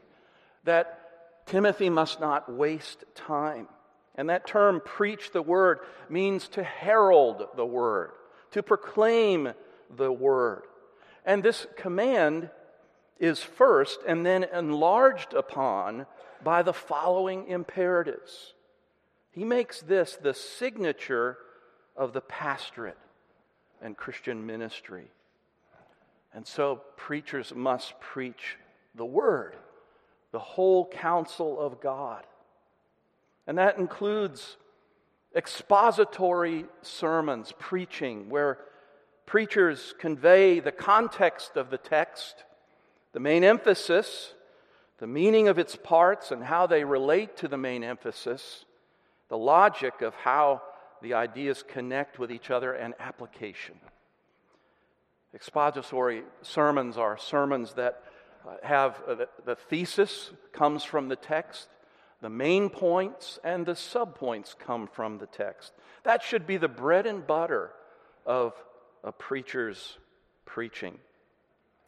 that 0.65 1.47
Timothy 1.47 1.91
must 1.91 2.21
not 2.21 2.53
waste 2.53 3.05
time. 3.15 3.67
And 4.15 4.31
that 4.31 4.47
term, 4.47 4.81
preach 4.85 5.33
the 5.33 5.43
word, 5.43 5.81
means 6.09 6.49
to 6.49 6.63
herald 6.63 7.49
the 7.57 7.67
word, 7.67 8.13
to 8.53 8.63
proclaim 8.63 9.53
the 9.97 10.13
word. 10.13 10.63
And 11.25 11.43
this 11.43 11.67
command 11.77 12.51
is 13.19 13.41
first 13.41 14.01
and 14.07 14.25
then 14.27 14.45
enlarged 14.45 15.35
upon 15.35 16.07
by 16.43 16.63
the 16.63 16.73
following 16.73 17.49
imperatives. 17.49 18.55
He 19.31 19.45
makes 19.45 19.81
this 19.81 20.17
the 20.17 20.35
signature 20.35 21.39
of 21.97 22.13
the 22.13 22.21
pastorate 22.21 22.99
and 23.81 23.97
Christian 23.97 24.47
ministry. 24.47 25.07
And 26.33 26.47
so 26.47 26.83
preachers 26.97 27.55
must 27.55 27.99
preach 28.01 28.57
the 28.95 29.05
word, 29.05 29.57
the 30.33 30.39
whole 30.39 30.89
counsel 30.89 31.61
of 31.61 31.81
God. 31.81 32.25
And 33.47 33.59
that 33.59 33.79
includes 33.79 34.57
expository 35.35 36.65
sermons, 36.83 37.53
preaching, 37.59 38.29
where 38.29 38.59
preachers 39.27 39.95
convey 39.99 40.61
the 40.61 40.73
context 40.73 41.57
of 41.57 41.71
the 41.71 41.79
text, 41.79 42.45
the 43.13 43.21
main 43.21 43.45
emphasis, 43.45 44.35
the 44.99 45.07
meaning 45.07 45.49
of 45.49 45.59
its 45.59 45.77
parts, 45.77 46.31
and 46.31 46.45
how 46.45 46.67
they 46.67 46.85
relate 46.85 47.37
to 47.39 47.49
the 47.49 47.57
main 47.57 47.83
emphasis, 47.83 48.65
the 49.29 49.39
logic 49.39 50.03
of 50.03 50.15
how 50.15 50.63
the 51.03 51.15
ideas 51.15 51.65
connect 51.67 52.19
with 52.19 52.31
each 52.31 52.51
other, 52.51 52.73
and 52.73 52.95
application. 52.99 53.75
Expository 55.35 56.23
sermons 56.43 56.97
are 56.97 57.19
sermons 57.19 57.75
that 57.75 58.03
uh, 58.47 58.55
have 58.63 59.03
uh, 59.09 59.17
the 59.45 59.57
thesis 59.57 60.31
comes 60.53 60.85
from 60.85 61.09
the 61.09 61.17
text, 61.17 61.69
the 62.21 62.31
main 62.31 62.71
points 62.71 63.39
and 63.43 63.67
the 63.67 63.73
subpoints 63.73 64.57
come 64.59 64.87
from 64.87 65.19
the 65.19 65.27
text. 65.27 65.73
That 66.05 66.23
should 66.23 66.47
be 66.47 66.57
the 66.57 66.69
bread 66.69 67.05
and 67.05 67.27
butter 67.27 67.73
of 68.25 68.55
a 69.05 69.13
preacher's 69.13 69.99
preaching. 70.45 70.99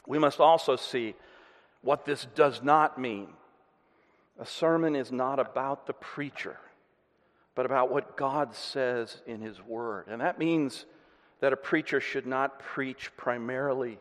We 0.06 0.18
must 0.18 0.40
also 0.40 0.76
see 0.76 1.14
what 1.82 2.04
this 2.04 2.26
does 2.34 2.62
not 2.62 2.98
mean. 2.98 3.28
A 4.38 4.46
sermon 4.46 4.94
is 4.94 5.10
not 5.10 5.38
about 5.38 5.86
the 5.86 5.94
preacher, 5.94 6.58
but 7.54 7.66
about 7.66 7.90
what 7.90 8.16
God 8.16 8.54
says 8.54 9.22
in 9.26 9.40
His 9.40 9.62
Word. 9.62 10.06
And 10.08 10.20
that 10.20 10.38
means 10.38 10.84
that 11.40 11.52
a 11.52 11.56
preacher 11.56 12.00
should 12.00 12.26
not 12.26 12.58
preach 12.58 13.10
primarily 13.16 13.98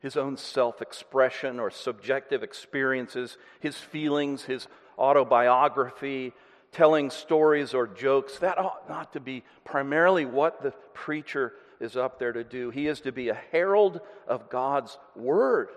his 0.00 0.16
own 0.16 0.36
self 0.36 0.82
expression 0.82 1.58
or 1.58 1.70
subjective 1.70 2.42
experiences, 2.42 3.38
his 3.60 3.76
feelings, 3.76 4.44
his 4.44 4.68
autobiography, 4.98 6.32
telling 6.70 7.10
stories 7.10 7.74
or 7.74 7.86
jokes. 7.86 8.38
That 8.38 8.58
ought 8.58 8.88
not 8.88 9.12
to 9.14 9.20
be 9.20 9.42
primarily 9.64 10.24
what 10.24 10.62
the 10.62 10.72
preacher 10.94 11.54
is 11.80 11.96
up 11.96 12.18
there 12.18 12.32
to 12.32 12.44
do. 12.44 12.70
He 12.70 12.86
is 12.86 13.00
to 13.02 13.12
be 13.12 13.28
a 13.28 13.40
herald 13.52 14.00
of 14.26 14.48
God's 14.48 14.98
word, 15.14 15.68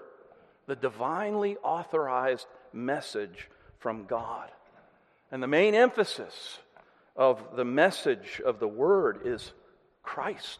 the 0.67 0.75
divinely 0.75 1.57
authorized 1.63 2.47
message 2.73 3.49
from 3.79 4.05
God. 4.05 4.49
And 5.31 5.41
the 5.43 5.47
main 5.47 5.75
emphasis 5.75 6.59
of 7.15 7.55
the 7.55 7.65
message 7.65 8.41
of 8.45 8.59
the 8.59 8.67
word 8.67 9.21
is 9.25 9.53
Christ. 10.03 10.59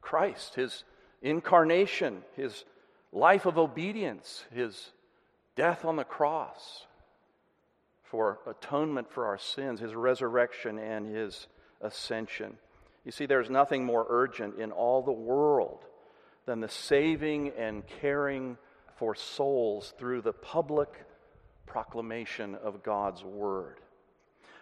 Christ, 0.00 0.54
his 0.54 0.84
incarnation, 1.22 2.22
his 2.36 2.64
life 3.12 3.46
of 3.46 3.58
obedience, 3.58 4.44
his 4.52 4.90
death 5.56 5.84
on 5.84 5.96
the 5.96 6.04
cross 6.04 6.86
for 8.02 8.40
atonement 8.46 9.10
for 9.10 9.26
our 9.26 9.38
sins, 9.38 9.80
his 9.80 9.94
resurrection, 9.94 10.78
and 10.78 11.06
his 11.06 11.46
ascension. 11.80 12.58
You 13.04 13.12
see, 13.12 13.26
there's 13.26 13.50
nothing 13.50 13.84
more 13.84 14.06
urgent 14.08 14.58
in 14.58 14.70
all 14.70 15.02
the 15.02 15.12
world 15.12 15.84
than 16.46 16.60
the 16.60 16.68
saving 16.68 17.52
and 17.58 17.86
caring 18.00 18.56
for 18.96 19.14
souls 19.14 19.94
through 19.98 20.22
the 20.22 20.32
public 20.32 20.88
proclamation 21.66 22.54
of 22.54 22.82
God's 22.82 23.24
word. 23.24 23.78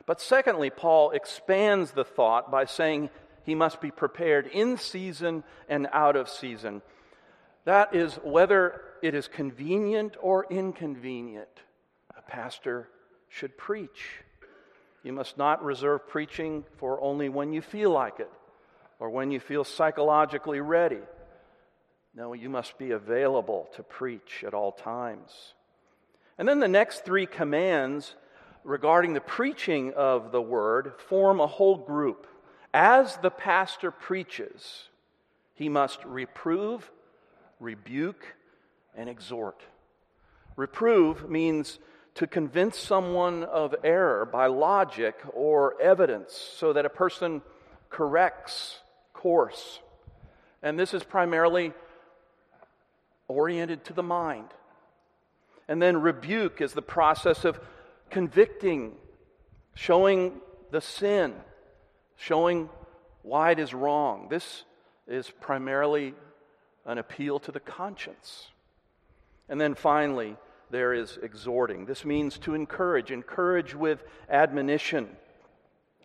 But 0.06 0.20
secondly, 0.20 0.70
Paul 0.70 1.11
expands 1.11 1.92
the 1.92 2.04
thought 2.04 2.50
by 2.50 2.64
saying 2.64 3.11
he 3.44 3.54
must 3.54 3.80
be 3.80 3.90
prepared 3.90 4.47
in 4.47 4.76
season 4.76 5.44
and 5.68 5.88
out 5.92 6.16
of 6.16 6.28
season. 6.28 6.82
That 7.64 7.94
is 7.94 8.14
whether 8.25 8.80
it 9.02 9.14
is 9.14 9.28
convenient 9.28 10.16
or 10.20 10.47
inconvenient, 10.50 11.49
a 12.16 12.23
pastor 12.23 12.88
should 13.28 13.56
preach. 13.56 14.23
You 15.02 15.12
must 15.12 15.38
not 15.38 15.64
reserve 15.64 16.09
preaching 16.09 16.64
for 16.76 17.00
only 17.00 17.28
when 17.28 17.52
you 17.52 17.62
feel 17.62 17.90
like 17.90 18.21
it 18.21 18.30
or 18.99 19.09
when 19.11 19.30
you 19.30 19.40
feel 19.40 19.64
psychologically 19.64 20.61
ready. 20.61 21.00
No, 22.14 22.33
you 22.33 22.49
must 22.49 22.76
be 22.76 22.90
available 22.90 23.69
to 23.76 23.83
preach 23.83 24.45
at 24.47 24.52
all 24.52 24.73
times. 24.73 25.54
And 26.38 26.47
then 26.49 26.61
the 26.61 26.69
next 26.69 27.04
three 27.04 27.26
commands 27.26 28.14
regarding 28.64 29.14
the 29.14 29.21
preaching 29.21 29.92
of 29.95 30.33
the 30.33 30.42
word 30.42 30.92
form 31.09 31.40
a 31.40 31.47
whole 31.47 31.76
group. 31.76 32.26
As 32.75 33.16
the 33.19 33.30
pastor 33.30 33.90
preaches, 33.90 34.88
he 35.54 35.69
must 35.69 36.04
reprove, 36.04 36.90
rebuke, 37.59 38.37
and 38.95 39.09
exhort. 39.09 39.62
Reprove 40.57 41.30
means 41.30 41.78
to 42.21 42.27
convince 42.27 42.79
someone 42.79 43.45
of 43.45 43.75
error 43.83 44.27
by 44.27 44.47
logic 44.47 45.19
or 45.33 45.81
evidence 45.81 46.35
so 46.59 46.75
that 46.75 46.85
a 46.85 46.91
person 46.91 47.41
corrects 47.89 48.79
course. 49.15 49.81
And 50.62 50.79
this 50.79 50.93
is 50.93 51.03
primarily 51.03 51.73
oriented 53.27 53.87
to 53.87 53.95
the 53.95 54.03
mind. 54.03 54.49
And 55.67 55.81
then 55.81 56.03
rebuke 56.03 56.61
is 56.61 56.75
the 56.75 56.83
process 56.83 57.47
of 57.47 57.59
convicting, 58.11 58.93
showing 59.75 60.43
the 60.71 60.83
sin, 60.83 61.33
showing 62.17 62.69
why 63.23 63.53
it 63.53 63.59
is 63.59 63.73
wrong. 63.73 64.29
This 64.29 64.65
is 65.09 65.31
primarily 65.41 66.12
an 66.85 66.99
appeal 66.99 67.39
to 67.39 67.50
the 67.50 67.61
conscience. 67.61 68.49
And 69.49 69.59
then 69.59 69.75
finally, 69.75 70.37
there 70.71 70.93
is 70.93 71.19
exhorting. 71.23 71.85
This 71.85 72.05
means 72.05 72.39
to 72.41 72.55
encourage, 72.55 73.11
encourage 73.11 73.75
with 73.75 74.03
admonition. 74.29 75.09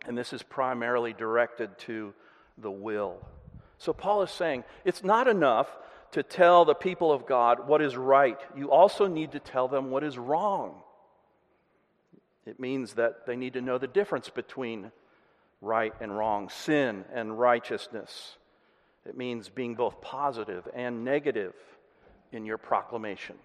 And 0.06 0.16
this 0.16 0.32
is 0.32 0.42
primarily 0.42 1.12
directed 1.12 1.78
to 1.80 2.14
the 2.58 2.70
will. 2.70 3.18
So 3.78 3.92
Paul 3.92 4.22
is 4.22 4.30
saying 4.30 4.64
it's 4.84 5.04
not 5.04 5.28
enough 5.28 5.68
to 6.12 6.22
tell 6.22 6.64
the 6.64 6.74
people 6.74 7.12
of 7.12 7.26
God 7.26 7.66
what 7.66 7.82
is 7.82 7.96
right, 7.96 8.38
you 8.56 8.70
also 8.70 9.06
need 9.06 9.32
to 9.32 9.40
tell 9.40 9.68
them 9.68 9.90
what 9.90 10.04
is 10.04 10.16
wrong. 10.16 10.76
It 12.46 12.60
means 12.60 12.94
that 12.94 13.26
they 13.26 13.36
need 13.36 13.54
to 13.54 13.60
know 13.60 13.76
the 13.76 13.88
difference 13.88 14.30
between 14.30 14.92
right 15.60 15.92
and 16.00 16.16
wrong, 16.16 16.48
sin 16.48 17.04
and 17.12 17.38
righteousness. 17.38 18.36
It 19.04 19.16
means 19.16 19.48
being 19.48 19.74
both 19.74 20.00
positive 20.00 20.66
and 20.74 21.04
negative 21.04 21.54
in 22.32 22.44
your 22.44 22.58
proclamation. 22.58 23.36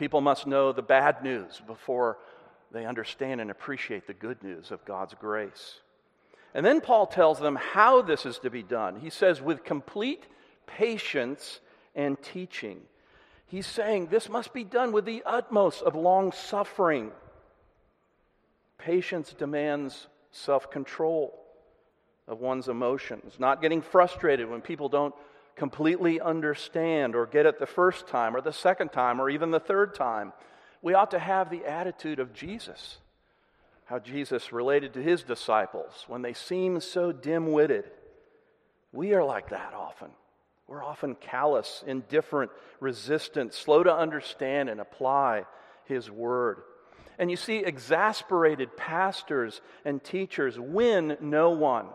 People 0.00 0.22
must 0.22 0.46
know 0.46 0.72
the 0.72 0.80
bad 0.80 1.22
news 1.22 1.60
before 1.66 2.16
they 2.72 2.86
understand 2.86 3.38
and 3.38 3.50
appreciate 3.50 4.06
the 4.06 4.14
good 4.14 4.42
news 4.42 4.70
of 4.70 4.82
God's 4.86 5.12
grace. 5.12 5.80
And 6.54 6.64
then 6.64 6.80
Paul 6.80 7.06
tells 7.06 7.38
them 7.38 7.54
how 7.54 8.00
this 8.00 8.24
is 8.24 8.38
to 8.38 8.48
be 8.48 8.62
done. 8.62 8.98
He 8.98 9.10
says, 9.10 9.42
with 9.42 9.62
complete 9.62 10.24
patience 10.66 11.60
and 11.94 12.16
teaching. 12.22 12.80
He's 13.44 13.66
saying 13.66 14.06
this 14.06 14.30
must 14.30 14.54
be 14.54 14.64
done 14.64 14.92
with 14.92 15.04
the 15.04 15.22
utmost 15.26 15.82
of 15.82 15.94
long 15.94 16.32
suffering. 16.32 17.10
Patience 18.78 19.34
demands 19.34 20.06
self 20.32 20.70
control 20.70 21.38
of 22.26 22.40
one's 22.40 22.68
emotions, 22.68 23.34
not 23.38 23.60
getting 23.60 23.82
frustrated 23.82 24.48
when 24.48 24.62
people 24.62 24.88
don't 24.88 25.14
completely 25.60 26.18
understand 26.22 27.14
or 27.14 27.26
get 27.26 27.44
it 27.44 27.58
the 27.58 27.66
first 27.66 28.06
time 28.06 28.34
or 28.34 28.40
the 28.40 28.50
second 28.50 28.88
time 28.92 29.20
or 29.20 29.28
even 29.28 29.50
the 29.50 29.60
third 29.60 29.94
time. 29.94 30.32
We 30.80 30.94
ought 30.94 31.10
to 31.10 31.18
have 31.18 31.50
the 31.50 31.66
attitude 31.66 32.18
of 32.18 32.32
Jesus, 32.32 32.96
how 33.84 33.98
Jesus 33.98 34.54
related 34.54 34.94
to 34.94 35.02
his 35.02 35.22
disciples 35.22 36.06
when 36.08 36.22
they 36.22 36.32
seem 36.32 36.80
so 36.80 37.12
dim 37.12 37.52
witted. 37.52 37.84
We 38.90 39.12
are 39.12 39.22
like 39.22 39.50
that 39.50 39.74
often. 39.74 40.08
We're 40.66 40.82
often 40.82 41.14
callous, 41.14 41.84
indifferent, 41.86 42.52
resistant, 42.80 43.52
slow 43.52 43.82
to 43.82 43.94
understand 43.94 44.70
and 44.70 44.80
apply 44.80 45.44
His 45.84 46.10
word. 46.10 46.62
And 47.18 47.30
you 47.30 47.36
see, 47.36 47.58
exasperated 47.58 48.78
pastors 48.78 49.60
and 49.84 50.02
teachers 50.02 50.58
win 50.58 51.18
no 51.20 51.50
one, 51.50 51.88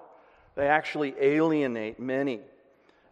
they 0.54 0.68
actually 0.68 1.16
alienate 1.20 2.00
many. 2.00 2.42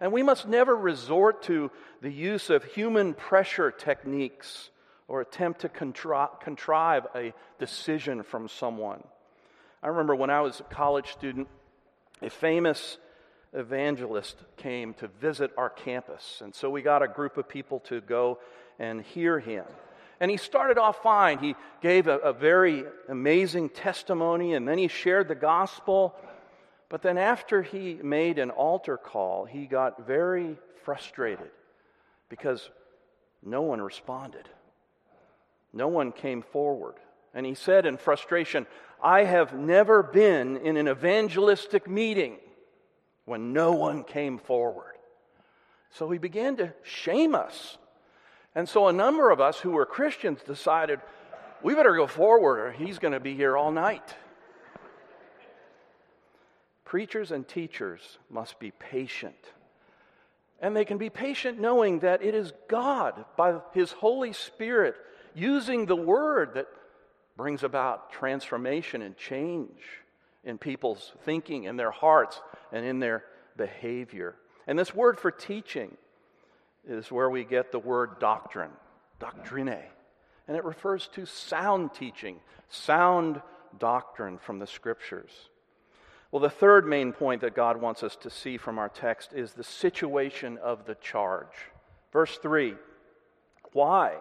And 0.03 0.11
we 0.11 0.21
must 0.21 0.49
never 0.49 0.75
resort 0.75 1.43
to 1.43 1.71
the 2.01 2.11
use 2.11 2.49
of 2.49 2.65
human 2.65 3.13
pressure 3.13 3.71
techniques 3.71 4.69
or 5.07 5.21
attempt 5.21 5.61
to 5.61 5.69
contri- 5.69 6.41
contrive 6.41 7.07
a 7.15 7.33
decision 7.57 8.21
from 8.21 8.49
someone. 8.49 9.01
I 9.81 9.87
remember 9.87 10.13
when 10.13 10.29
I 10.29 10.41
was 10.41 10.59
a 10.59 10.63
college 10.63 11.13
student, 11.13 11.47
a 12.21 12.29
famous 12.29 12.97
evangelist 13.53 14.35
came 14.57 14.93
to 14.95 15.07
visit 15.07 15.51
our 15.55 15.69
campus. 15.69 16.41
And 16.43 16.53
so 16.53 16.69
we 16.69 16.81
got 16.81 17.01
a 17.01 17.07
group 17.07 17.37
of 17.37 17.47
people 17.47 17.79
to 17.85 18.01
go 18.01 18.39
and 18.79 19.03
hear 19.03 19.39
him. 19.39 19.63
And 20.19 20.29
he 20.29 20.35
started 20.35 20.77
off 20.77 21.01
fine. 21.01 21.39
He 21.39 21.55
gave 21.81 22.07
a, 22.07 22.17
a, 22.17 22.33
very 22.33 22.83
amazing 23.07 23.69
testimony, 23.69 24.53
and 24.53 24.67
then 24.67 24.77
he 24.77 24.89
shared 24.89 25.29
the 25.29 25.35
gospel. 25.35 26.13
But 26.93 27.01
then, 27.01 27.17
after 27.17 27.63
he 27.63 27.95
made 28.03 28.37
an 28.37 28.51
altar 28.51 28.97
call, 28.97 29.45
he 29.45 29.65
got 29.65 30.05
very 30.05 30.57
frustrated 30.83 31.49
because 32.29 32.69
no 33.41 33.63
one 33.63 33.81
responded. 33.81 34.47
No 35.73 35.87
one 35.87 36.11
came 36.11 36.43
forward. 36.43 36.93
And 37.33 37.47
he 37.47 37.55
said 37.55 37.87
in 37.87 37.97
frustration, 37.97 38.67
I 39.01 39.23
have 39.23 39.55
never 39.55 40.03
been 40.03 40.57
in 40.57 40.77
an 40.77 40.87
evangelistic 40.87 41.89
meeting 41.89 42.37
when 43.25 43.53
no 43.53 43.71
one 43.71 44.03
came 44.03 44.37
forward. 44.37 44.93
So 45.89 46.11
he 46.11 46.19
began 46.19 46.57
to 46.57 46.73
shame 46.83 47.33
us. 47.33 47.79
And 48.53 48.69
so 48.69 48.87
a 48.87 48.93
number 48.93 49.31
of 49.31 49.41
us 49.41 49.57
who 49.57 49.71
were 49.71 49.87
Christians 49.87 50.43
decided 50.45 50.99
we 51.63 51.73
better 51.73 51.95
go 51.95 52.05
forward 52.05 52.59
or 52.59 52.71
he's 52.71 52.99
going 52.99 53.13
to 53.13 53.19
be 53.19 53.33
here 53.33 53.57
all 53.57 53.71
night. 53.71 54.13
Preachers 56.93 57.31
and 57.31 57.47
teachers 57.47 58.19
must 58.29 58.59
be 58.59 58.69
patient. 58.69 59.33
And 60.59 60.75
they 60.75 60.85
can 60.85 60.99
be 60.99 61.09
patient 61.09 61.59
knowing 61.59 62.01
that 62.01 62.21
it 62.21 62.35
is 62.35 62.53
God, 62.67 63.25
by 63.35 63.61
His 63.73 63.91
Holy 63.93 64.31
Spirit, 64.31 64.93
using 65.33 65.87
the 65.87 65.95
Word 65.95 66.51
that 66.53 66.67
brings 67.35 67.63
about 67.63 68.11
transformation 68.11 69.01
and 69.01 69.17
change 69.17 69.81
in 70.43 70.59
people's 70.59 71.13
thinking, 71.25 71.63
in 71.63 71.77
their 71.77 71.89
hearts, 71.89 72.39
and 72.71 72.85
in 72.85 72.99
their 72.99 73.23
behavior. 73.57 74.35
And 74.67 74.77
this 74.77 74.93
word 74.93 75.19
for 75.19 75.31
teaching 75.31 75.97
is 76.87 77.11
where 77.11 77.31
we 77.31 77.43
get 77.43 77.71
the 77.71 77.79
word 77.79 78.19
doctrine, 78.19 78.69
doctrine. 79.19 79.79
And 80.47 80.55
it 80.55 80.63
refers 80.63 81.07
to 81.13 81.25
sound 81.25 81.95
teaching, 81.95 82.39
sound 82.69 83.41
doctrine 83.79 84.37
from 84.37 84.59
the 84.59 84.67
scriptures. 84.67 85.31
Well, 86.33 86.41
the 86.41 86.49
third 86.49 86.87
main 86.87 87.13
point 87.13 87.41
that 87.41 87.53
God 87.53 87.79
wants 87.79 88.01
us 88.01 88.15
to 88.15 88.29
see 88.31 88.57
from 88.57 88.79
our 88.79 88.89
text 88.89 89.33
is 89.33 89.53
the 89.53 89.63
situation 89.63 90.57
of 90.57 90.87
the 90.87 90.95
charge. 90.95 91.69
Verse 92.11 92.39
3 92.39 92.73
Why 93.71 94.15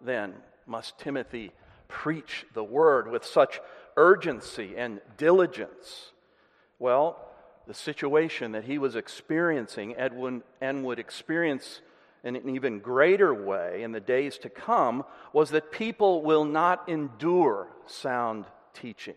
then 0.00 0.32
must 0.66 0.98
Timothy 0.98 1.52
preach 1.88 2.46
the 2.54 2.64
word 2.64 3.06
with 3.06 3.22
such 3.22 3.60
urgency 3.98 4.78
and 4.78 5.02
diligence? 5.18 6.12
Well, 6.78 7.18
the 7.66 7.74
situation 7.74 8.52
that 8.52 8.64
he 8.64 8.78
was 8.78 8.96
experiencing 8.96 9.94
Edwin, 9.98 10.44
and 10.62 10.82
would 10.86 10.98
experience 10.98 11.82
in 12.24 12.34
an 12.34 12.48
even 12.48 12.78
greater 12.78 13.34
way 13.34 13.82
in 13.82 13.92
the 13.92 14.00
days 14.00 14.38
to 14.38 14.48
come 14.48 15.04
was 15.34 15.50
that 15.50 15.70
people 15.70 16.22
will 16.22 16.46
not 16.46 16.88
endure 16.88 17.68
sound 17.84 18.46
teaching. 18.72 19.16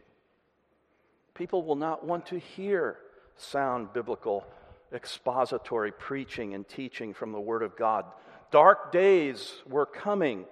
People 1.35 1.63
will 1.63 1.75
not 1.75 2.05
want 2.05 2.27
to 2.27 2.39
hear 2.39 2.97
sound 3.37 3.93
biblical 3.93 4.45
expository 4.93 5.91
preaching 5.91 6.53
and 6.53 6.67
teaching 6.67 7.13
from 7.13 7.33
the 7.33 7.39
Word 7.39 7.61
of 7.61 7.75
God. 7.75 8.05
Dark 8.51 8.91
days 8.91 9.53
were 9.67 9.85
coming, 9.85 10.45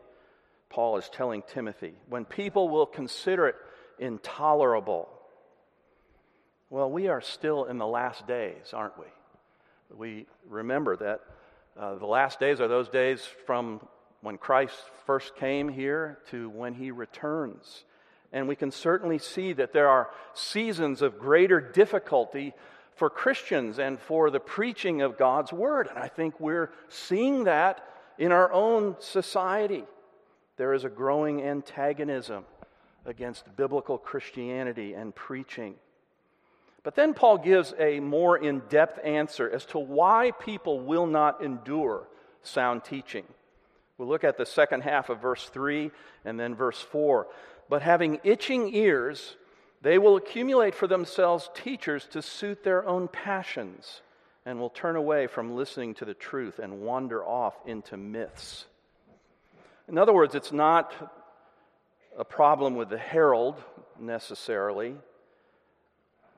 Paul 0.70 0.98
is 0.98 1.10
telling 1.10 1.42
Timothy, 1.54 1.94
when 2.10 2.26
people 2.26 2.68
will 2.68 2.86
consider 2.86 3.48
it 3.48 3.56
intolerable. 3.98 5.08
Well, 6.70 6.92
we 6.92 7.08
are 7.08 7.22
still 7.22 7.66
in 7.66 7.78
the 7.78 7.88
last 7.88 8.28
days, 8.28 8.74
aren't 8.74 9.00
we? 9.00 9.06
We 9.96 10.26
remember 10.50 10.98
that 10.98 11.22
uh, 11.80 11.96
the 11.96 12.06
last 12.06 12.40
days 12.40 12.60
are 12.60 12.68
those 12.68 12.90
days 12.90 13.26
from 13.46 13.80
when 14.22 14.38
Christ 14.38 14.76
first 15.06 15.36
came 15.36 15.70
here 15.70 16.20
to 16.32 16.50
when 16.50 16.74
he 16.74 16.92
returns. 16.92 17.86
And 18.34 18.48
we 18.48 18.56
can 18.56 18.72
certainly 18.72 19.20
see 19.20 19.54
that 19.54 19.74
there 19.74 19.88
are 19.88 20.10
seasons 20.34 21.02
of 21.02 21.20
greater 21.20 21.62
difficulty 21.62 22.54
for 22.96 23.10
Christians 23.10 23.80
and 23.80 24.00
for 24.00 24.30
the 24.30 24.40
preaching 24.40 25.02
of 25.02 25.18
God's 25.18 25.54
word. 25.54 25.88
And 25.88 26.00
I 26.00 26.08
think 26.08 26.40
we're 26.40 26.72
seeing 26.90 27.46
that 27.46 27.88
in 28.18 28.32
our 28.32 28.52
own 28.52 28.96
society. 29.00 29.84
There 30.58 30.74
is 30.74 30.84
a 30.84 30.90
growing 30.90 31.42
antagonism 31.44 32.46
against 33.06 33.56
biblical 33.56 33.98
Christianity 33.98 34.94
and 34.94 35.14
preaching. 35.14 35.76
But 36.84 36.96
then 36.96 37.14
Paul 37.14 37.38
gives 37.38 37.74
a 37.80 38.00
more 38.00 38.38
in 38.38 38.62
depth 38.70 39.00
answer 39.04 39.50
as 39.50 39.66
to 39.68 39.80
why 39.80 40.32
people 40.32 40.80
will 40.80 41.08
not 41.08 41.44
endure 41.44 42.08
sound 42.42 42.84
teaching. 42.84 43.24
We'll 43.98 44.10
look 44.10 44.24
at 44.24 44.38
the 44.38 44.46
second 44.46 44.82
half 44.82 45.10
of 45.10 45.22
verse 45.22 45.48
3 45.50 45.92
and 46.26 46.40
then 46.40 46.56
verse 46.56 46.80
4. 46.80 47.28
But 47.70 47.82
having 47.82 48.20
itching 48.24 48.74
ears, 48.74 49.36
they 49.82 49.98
will 49.98 50.16
accumulate 50.16 50.76
for 50.76 50.88
themselves 50.88 51.50
teachers 51.54 52.08
to 52.12 52.22
suit 52.22 52.64
their 52.64 52.88
own 52.88 53.08
passions 53.08 54.02
and 54.46 54.60
will 54.60 54.70
turn 54.70 54.96
away 54.96 55.28
from 55.28 55.56
listening 55.56 55.94
to 55.96 56.06
the 56.06 56.14
truth 56.14 56.60
and 56.60 56.82
wander 56.82 57.24
off 57.24 57.56
into 57.66 57.98
myths. 57.98 58.66
In 59.88 59.98
other 59.98 60.14
words, 60.14 60.36
it's 60.36 60.52
not 60.52 60.94
a 62.18 62.26
problem 62.26 62.76
with 62.76 62.90
the 62.90 62.98
herald 62.98 63.62
necessarily, 64.00 64.96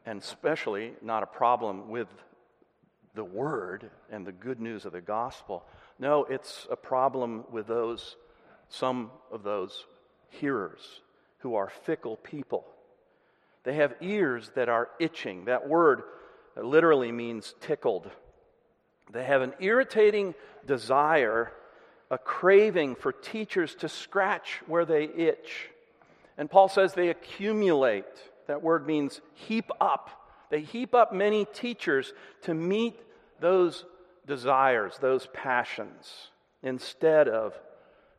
and 0.05 0.21
especially 0.21 0.93
not 1.01 1.23
a 1.23 1.27
problem 1.27 1.89
with 1.89 2.07
the 3.13 3.23
word 3.23 3.89
and 4.11 4.25
the 4.25 4.31
good 4.31 4.59
news 4.59 4.85
of 4.85 4.91
the 4.91 5.01
gospel. 5.01 5.63
No, 5.99 6.25
it's 6.25 6.67
a 6.69 6.75
problem 6.75 7.45
with 7.51 7.67
those, 7.67 8.15
some 8.69 9.11
of 9.31 9.43
those 9.43 9.85
hearers 10.29 11.01
who 11.39 11.55
are 11.55 11.69
fickle 11.69 12.17
people 12.17 12.65
they 13.65 13.73
have 13.73 13.95
ears 13.99 14.51
that 14.55 14.69
are 14.69 14.89
itching. 14.99 15.45
That 15.45 15.67
word 15.67 16.03
literally 16.55 17.11
means 17.11 17.55
tickled. 17.59 18.09
They 19.11 19.23
have 19.23 19.41
an 19.41 19.53
irritating 19.59 20.35
desire, 20.65 21.51
a 22.09 22.17
craving 22.17 22.95
for 22.95 23.11
teachers 23.11 23.75
to 23.75 23.89
scratch 23.89 24.61
where 24.67 24.85
they 24.85 25.05
itch. 25.05 25.69
And 26.37 26.49
Paul 26.49 26.69
says 26.69 26.93
they 26.93 27.09
accumulate. 27.09 28.05
That 28.47 28.61
word 28.61 28.85
means 28.85 29.19
heap 29.33 29.71
up. 29.81 30.11
They 30.51 30.61
heap 30.61 30.93
up 30.93 31.11
many 31.11 31.45
teachers 31.45 32.13
to 32.43 32.53
meet 32.53 32.99
those 33.39 33.83
desires, 34.27 34.93
those 35.01 35.27
passions, 35.33 36.29
instead 36.61 37.27
of 37.27 37.59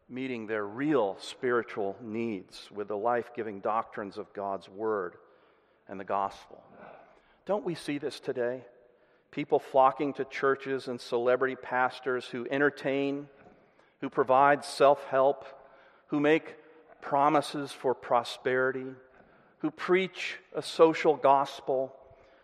meeting 0.08 0.46
their 0.46 0.64
real 0.64 1.16
spiritual 1.18 1.96
needs 2.00 2.68
with 2.72 2.88
the 2.88 2.96
life 2.96 3.30
giving 3.34 3.60
doctrines 3.60 4.18
of 4.18 4.32
God's 4.32 4.68
Word 4.68 5.14
and 5.88 5.98
the 5.98 6.04
gospel. 6.04 6.62
Don't 7.44 7.64
we 7.64 7.74
see 7.74 7.98
this 7.98 8.20
today? 8.20 8.62
People 9.30 9.58
flocking 9.58 10.12
to 10.14 10.24
churches 10.24 10.88
and 10.88 11.00
celebrity 11.00 11.56
pastors 11.56 12.24
who 12.26 12.46
entertain, 12.50 13.28
who 14.00 14.08
provide 14.08 14.64
self 14.64 15.04
help, 15.06 15.44
who 16.08 16.20
make 16.20 16.56
promises 17.00 17.72
for 17.72 17.94
prosperity, 17.94 18.86
who 19.58 19.70
preach 19.70 20.38
a 20.54 20.62
social 20.62 21.16
gospel, 21.16 21.94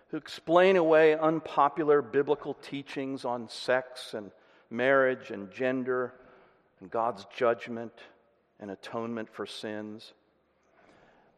who 0.08 0.16
explain 0.16 0.76
away 0.76 1.16
unpopular 1.16 2.02
biblical 2.02 2.54
teachings 2.54 3.24
on 3.24 3.48
sex 3.48 4.14
and 4.14 4.30
marriage 4.68 5.30
and 5.30 5.50
gender 5.52 6.12
and 6.82 6.90
God's 6.90 7.24
judgment 7.36 7.92
and 8.58 8.68
atonement 8.68 9.28
for 9.32 9.46
sins. 9.46 10.14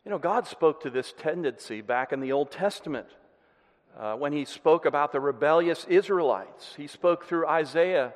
You 0.02 0.10
know, 0.10 0.18
God 0.18 0.46
spoke 0.46 0.82
to 0.82 0.90
this 0.90 1.12
tendency 1.18 1.82
back 1.82 2.14
in 2.14 2.20
the 2.20 2.32
Old 2.32 2.50
Testament 2.50 3.08
uh, 3.98 4.14
when 4.14 4.32
He 4.32 4.46
spoke 4.46 4.86
about 4.86 5.12
the 5.12 5.20
rebellious 5.20 5.84
Israelites. 5.84 6.72
He 6.78 6.86
spoke 6.86 7.26
through 7.26 7.46
Isaiah 7.46 8.14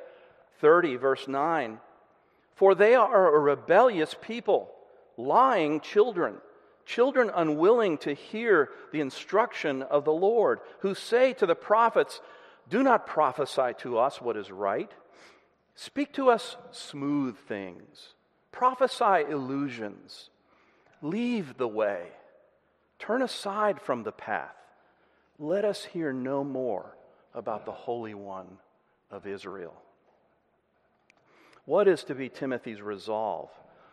30, 0.62 0.96
verse 0.96 1.28
9. 1.28 1.78
For 2.54 2.74
they 2.74 2.94
are 2.94 3.36
a 3.36 3.38
rebellious 3.38 4.16
people, 4.22 4.70
lying 5.18 5.80
children, 5.80 6.36
children 6.86 7.30
unwilling 7.34 7.98
to 7.98 8.14
hear 8.14 8.70
the 8.90 9.02
instruction 9.02 9.82
of 9.82 10.06
the 10.06 10.14
Lord, 10.14 10.60
who 10.80 10.94
say 10.94 11.34
to 11.34 11.44
the 11.44 11.54
prophets, 11.54 12.22
Do 12.70 12.82
not 12.82 13.06
prophesy 13.06 13.74
to 13.80 13.98
us 13.98 14.18
what 14.18 14.38
is 14.38 14.50
right. 14.50 14.90
Speak 15.80 16.12
to 16.14 16.28
us 16.28 16.56
smooth 16.72 17.36
things. 17.36 18.14
Prophesy 18.50 19.30
illusions. 19.30 20.28
Leave 21.02 21.56
the 21.56 21.68
way. 21.68 22.08
Turn 22.98 23.22
aside 23.22 23.80
from 23.80 24.02
the 24.02 24.10
path. 24.10 24.56
Let 25.38 25.64
us 25.64 25.84
hear 25.84 26.12
no 26.12 26.42
more 26.42 26.96
about 27.32 27.64
the 27.64 27.70
Holy 27.70 28.12
One 28.12 28.58
of 29.12 29.24
Israel. 29.24 29.80
What 31.64 31.86
is 31.86 32.02
to 32.04 32.14
be 32.16 32.28
Timothy's 32.28 32.82
resolve 32.82 33.50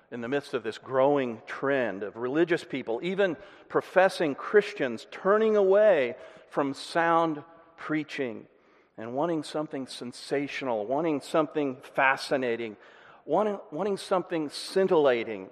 in 0.09 0.21
the 0.21 0.27
midst 0.27 0.55
of 0.55 0.63
this 0.63 0.79
growing 0.79 1.39
trend 1.45 2.01
of 2.01 2.17
religious 2.17 2.63
people, 2.63 2.99
even 3.03 3.37
professing 3.69 4.33
Christians, 4.33 5.05
turning 5.11 5.55
away 5.55 6.15
from 6.49 6.73
sound 6.73 7.43
preaching 7.77 8.47
and 8.97 9.13
wanting 9.13 9.43
something 9.43 9.87
sensational, 9.87 10.85
wanting 10.85 11.21
something 11.21 11.77
fascinating, 11.95 12.77
wanting, 13.25 13.59
wanting 13.71 13.97
something 13.97 14.49
scintillating? 14.49 15.49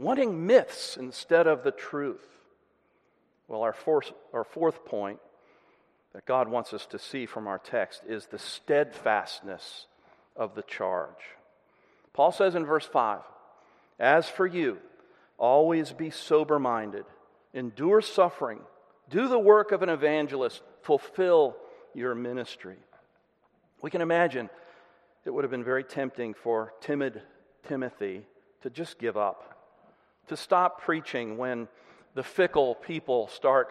wanting 0.00 0.46
myths 0.46 0.96
instead 0.96 1.46
of 1.46 1.62
the 1.62 1.70
truth. 1.70 2.26
Well, 3.46 3.62
our 3.62 3.72
fourth, 3.72 4.12
our 4.32 4.44
fourth 4.44 4.84
point 4.84 5.18
that 6.14 6.24
God 6.24 6.48
wants 6.48 6.72
us 6.72 6.86
to 6.86 6.98
see 6.98 7.26
from 7.26 7.46
our 7.46 7.58
text 7.58 8.02
is 8.08 8.26
the 8.26 8.38
steadfastness 8.38 9.86
of 10.34 10.54
the 10.54 10.62
charge. 10.62 11.36
Paul 12.14 12.32
says 12.32 12.54
in 12.54 12.64
verse 12.64 12.86
5 12.86 13.20
As 13.98 14.28
for 14.28 14.46
you, 14.46 14.78
always 15.38 15.92
be 15.92 16.10
sober 16.10 16.58
minded, 16.58 17.04
endure 17.52 18.00
suffering, 18.00 18.60
do 19.10 19.28
the 19.28 19.38
work 19.38 19.70
of 19.70 19.82
an 19.82 19.88
evangelist, 19.90 20.62
fulfill 20.82 21.56
your 21.94 22.14
ministry. 22.14 22.76
We 23.82 23.90
can 23.90 24.00
imagine 24.00 24.50
it 25.24 25.30
would 25.30 25.44
have 25.44 25.50
been 25.50 25.64
very 25.64 25.84
tempting 25.84 26.34
for 26.34 26.72
timid 26.80 27.22
Timothy 27.68 28.26
to 28.62 28.70
just 28.70 28.98
give 28.98 29.16
up 29.16 29.50
to 30.30 30.36
stop 30.36 30.80
preaching 30.82 31.36
when 31.36 31.66
the 32.14 32.22
fickle 32.22 32.76
people 32.76 33.26
start 33.28 33.68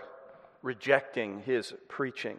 rejecting 0.62 1.40
his 1.40 1.74
preaching. 1.88 2.38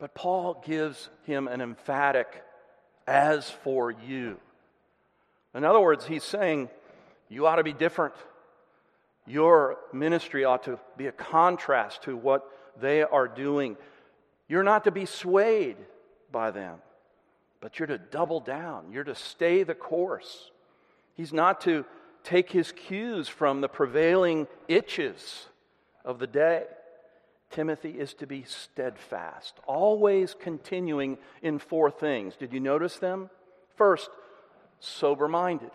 But 0.00 0.12
Paul 0.12 0.60
gives 0.66 1.08
him 1.22 1.46
an 1.46 1.60
emphatic, 1.60 2.42
as 3.06 3.48
for 3.48 3.92
you. 3.92 4.38
In 5.54 5.64
other 5.64 5.78
words, 5.78 6.04
he's 6.04 6.24
saying, 6.24 6.68
you 7.28 7.46
ought 7.46 7.56
to 7.56 7.62
be 7.62 7.72
different. 7.72 8.14
Your 9.24 9.76
ministry 9.92 10.44
ought 10.44 10.64
to 10.64 10.80
be 10.96 11.06
a 11.06 11.12
contrast 11.12 12.02
to 12.02 12.16
what 12.16 12.44
they 12.80 13.02
are 13.02 13.28
doing. 13.28 13.76
You're 14.48 14.62
not 14.62 14.84
to 14.84 14.90
be 14.90 15.04
swayed 15.04 15.76
by 16.32 16.50
them, 16.50 16.78
but 17.60 17.78
you're 17.78 17.86
to 17.88 17.98
double 17.98 18.40
down. 18.40 18.92
You're 18.92 19.04
to 19.04 19.14
stay 19.14 19.62
the 19.62 19.74
course. 19.74 20.50
He's 21.14 21.32
not 21.32 21.60
to 21.62 21.84
take 22.24 22.50
his 22.50 22.72
cues 22.72 23.28
from 23.28 23.60
the 23.60 23.68
prevailing 23.68 24.46
itches 24.66 25.46
of 26.04 26.18
the 26.18 26.26
day. 26.26 26.64
Timothy 27.50 27.90
is 27.90 28.12
to 28.14 28.26
be 28.26 28.44
steadfast, 28.44 29.54
always 29.66 30.34
continuing 30.38 31.16
in 31.42 31.58
four 31.58 31.90
things. 31.90 32.36
Did 32.36 32.52
you 32.52 32.60
notice 32.60 32.98
them? 32.98 33.30
First, 33.76 34.10
sober 34.80 35.28
minded, 35.28 35.70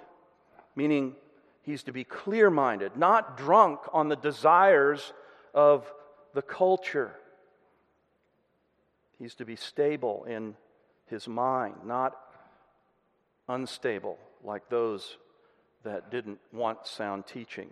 meaning 0.75 1.15
he's 1.63 1.83
to 1.83 1.91
be 1.91 2.03
clear 2.03 2.49
minded, 2.51 2.95
not 2.95 3.37
drunk 3.37 3.79
on 3.91 4.07
the 4.07 4.15
desires 4.15 5.13
of 5.53 5.91
the 6.33 6.41
culture. 6.43 7.15
He's 9.19 9.35
to 9.35 9.45
be 9.45 9.55
stable 9.55 10.25
in 10.27 10.55
his 11.07 11.27
mind, 11.27 11.75
not 11.85 12.17
unstable 13.47 14.17
like 14.43 14.69
those 14.69 15.17
that 15.83 16.11
didn't 16.11 16.39
want 16.51 16.87
sound 16.87 17.27
teaching. 17.27 17.69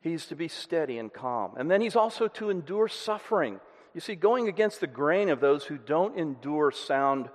He's 0.00 0.26
to 0.26 0.36
be 0.36 0.48
steady 0.48 0.98
and 0.98 1.12
calm. 1.12 1.52
And 1.56 1.70
then 1.70 1.80
he's 1.80 1.96
also 1.96 2.26
to 2.28 2.50
endure 2.50 2.88
suffering. 2.88 3.60
You 3.94 4.00
see, 4.00 4.16
going 4.16 4.48
against 4.48 4.80
the 4.80 4.86
grain 4.86 5.28
of 5.28 5.40
those 5.40 5.64
who 5.64 5.78
don't 5.78 6.18
endure 6.18 6.72
sound 6.72 7.28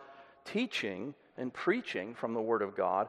teaching 0.44 1.14
and 1.38 1.54
preaching 1.54 2.16
from 2.16 2.34
the 2.34 2.42
Word 2.42 2.62
of 2.62 2.76
God 2.76 3.08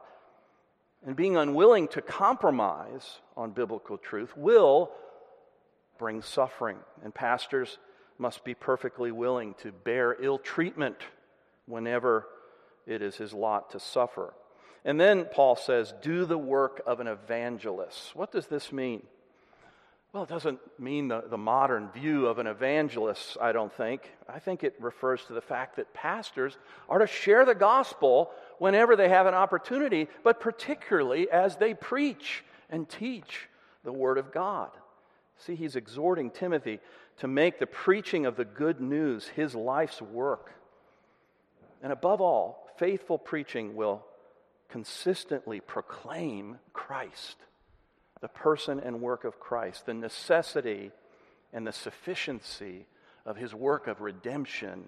and 1.05 1.15
being 1.15 1.37
unwilling 1.37 1.87
to 1.89 2.01
compromise 2.01 3.19
on 3.35 3.51
biblical 3.51 3.97
truth 3.97 4.35
will 4.37 4.91
bring 5.97 6.21
suffering. 6.21 6.77
And 7.03 7.13
pastors 7.13 7.79
must 8.19 8.43
be 8.43 8.53
perfectly 8.53 9.11
willing 9.11 9.55
to 9.55 9.71
bear 9.71 10.15
ill 10.21 10.37
treatment 10.37 10.97
whenever 11.65 12.27
it 12.85 13.01
is 13.01 13.15
his 13.15 13.33
lot 13.33 13.71
to 13.71 13.79
suffer. 13.79 14.33
And 14.85 14.99
then 14.99 15.25
Paul 15.25 15.55
says, 15.55 15.93
do 16.01 16.25
the 16.25 16.37
work 16.37 16.81
of 16.85 16.99
an 16.99 17.07
evangelist. 17.07 18.15
What 18.15 18.31
does 18.31 18.47
this 18.47 18.71
mean? 18.71 19.03
Well, 20.11 20.23
it 20.23 20.29
doesn't 20.29 20.59
mean 20.79 21.07
the, 21.07 21.23
the 21.29 21.37
modern 21.37 21.89
view 21.89 22.25
of 22.25 22.39
an 22.39 22.47
evangelist, 22.47 23.37
I 23.39 23.51
don't 23.51 23.71
think. 23.71 24.11
I 24.27 24.39
think 24.39 24.63
it 24.63 24.75
refers 24.79 25.23
to 25.25 25.33
the 25.33 25.41
fact 25.41 25.75
that 25.75 25.93
pastors 25.93 26.57
are 26.87 26.99
to 26.99 27.05
share 27.05 27.45
the 27.45 27.53
gospel 27.53 28.31
whenever 28.57 28.95
they 28.95 29.09
have 29.09 29.27
an 29.27 29.35
opportunity, 29.35 30.07
but 30.23 30.39
particularly 30.39 31.29
as 31.29 31.57
they 31.57 31.75
preach 31.75 32.43
and 32.71 32.89
teach 32.89 33.47
the 33.83 33.93
Word 33.93 34.17
of 34.17 34.31
God. 34.31 34.71
See, 35.37 35.55
he's 35.55 35.75
exhorting 35.75 36.31
Timothy 36.31 36.79
to 37.19 37.27
make 37.27 37.59
the 37.59 37.67
preaching 37.67 38.25
of 38.25 38.35
the 38.35 38.45
good 38.45 38.81
news 38.81 39.27
his 39.27 39.53
life's 39.53 40.01
work. 40.01 40.53
And 41.81 41.91
above 41.91 42.21
all, 42.21 42.67
faithful 42.77 43.17
preaching 43.17 43.75
will 43.75 44.05
consistently 44.69 45.59
proclaim 45.59 46.59
Christ 46.73 47.37
the 48.21 48.27
person 48.27 48.79
and 48.79 49.01
work 49.01 49.23
of 49.23 49.39
Christ, 49.39 49.85
the 49.85 49.93
necessity 49.93 50.91
and 51.53 51.65
the 51.65 51.71
sufficiency 51.71 52.85
of 53.25 53.37
his 53.37 53.53
work 53.53 53.87
of 53.87 54.01
redemption 54.01 54.85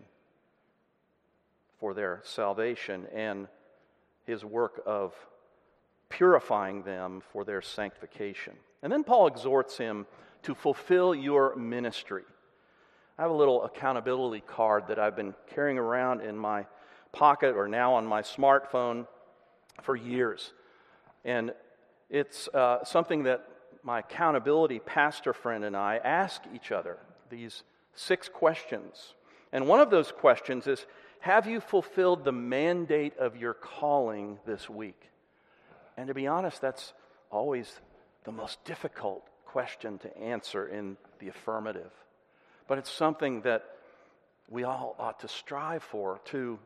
for 1.79 1.93
their 1.93 2.21
salvation 2.23 3.07
and 3.13 3.47
his 4.25 4.45
work 4.45 4.81
of 4.85 5.13
purifying 6.09 6.83
them 6.83 7.21
for 7.31 7.43
their 7.43 7.61
sanctification. 7.61 8.53
And 8.83 8.91
then 8.91 9.03
Paul 9.03 9.27
exhorts 9.27 9.77
him 9.77 10.05
to 10.43 10.55
fulfill 10.55 11.13
your 11.13 11.55
ministry. 11.55 12.23
I 13.17 13.23
have 13.23 13.31
a 13.31 13.35
little 13.35 13.63
accountability 13.63 14.41
card 14.41 14.87
that 14.87 14.97
I've 14.97 15.15
been 15.15 15.35
carrying 15.53 15.77
around 15.77 16.21
in 16.21 16.37
my 16.37 16.65
pocket 17.11 17.55
or 17.55 17.67
now 17.67 17.93
on 17.93 18.05
my 18.05 18.21
smartphone 18.21 19.05
for 19.81 19.95
years. 19.95 20.53
And 21.23 21.53
it's 22.09 22.47
uh, 22.49 22.83
something 22.83 23.23
that 23.23 23.47
my 23.83 23.99
accountability 23.99 24.79
pastor 24.79 25.33
friend 25.33 25.63
and 25.63 25.75
I 25.75 25.97
ask 25.97 26.41
each 26.53 26.71
other 26.71 26.97
these 27.29 27.63
six 27.95 28.29
questions. 28.29 29.15
And 29.51 29.67
one 29.67 29.79
of 29.79 29.89
those 29.89 30.11
questions 30.11 30.67
is 30.67 30.85
Have 31.19 31.47
you 31.47 31.59
fulfilled 31.59 32.23
the 32.23 32.31
mandate 32.31 33.17
of 33.17 33.35
your 33.35 33.53
calling 33.53 34.39
this 34.45 34.69
week? 34.69 35.09
And 35.97 36.07
to 36.07 36.13
be 36.13 36.27
honest, 36.27 36.61
that's 36.61 36.93
always 37.29 37.79
the 38.23 38.31
most 38.31 38.63
difficult 38.65 39.27
question 39.51 39.97
to 39.99 40.17
answer 40.17 40.67
in 40.67 40.97
the 41.19 41.27
affirmative. 41.27 41.91
But 42.67 42.77
it's 42.77 42.89
something 42.89 43.41
that 43.41 43.63
we 44.49 44.63
all 44.63 44.95
ought 44.97 45.19
to 45.21 45.27
strive 45.27 45.83
for 45.83 46.19
to 46.25 46.57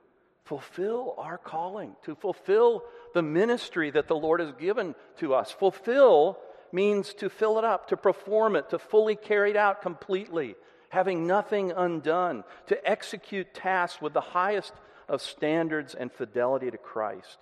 fulfill 0.43 1.15
our 1.17 1.37
calling, 1.37 1.95
to 2.03 2.15
fulfill 2.15 2.83
the 3.13 3.23
ministry 3.23 3.89
that 3.89 4.07
the 4.07 4.15
Lord 4.15 4.39
has 4.39 4.51
given 4.53 4.93
to 5.17 5.33
us. 5.33 5.51
Fulfill 5.51 6.37
means 6.71 7.13
to 7.15 7.29
fill 7.29 7.57
it 7.57 7.65
up, 7.65 7.87
to 7.87 7.97
perform 7.97 8.55
it, 8.55 8.69
to 8.69 8.77
fully 8.77 9.15
carry 9.15 9.51
it 9.51 9.57
out 9.57 9.81
completely, 9.81 10.55
having 10.89 11.25
nothing 11.25 11.71
undone, 11.71 12.43
to 12.67 12.89
execute 12.89 13.53
tasks 13.53 14.01
with 14.01 14.13
the 14.13 14.21
highest 14.21 14.73
of 15.07 15.21
standards 15.21 15.95
and 15.95 16.11
fidelity 16.11 16.69
to 16.69 16.77
Christ. 16.77 17.39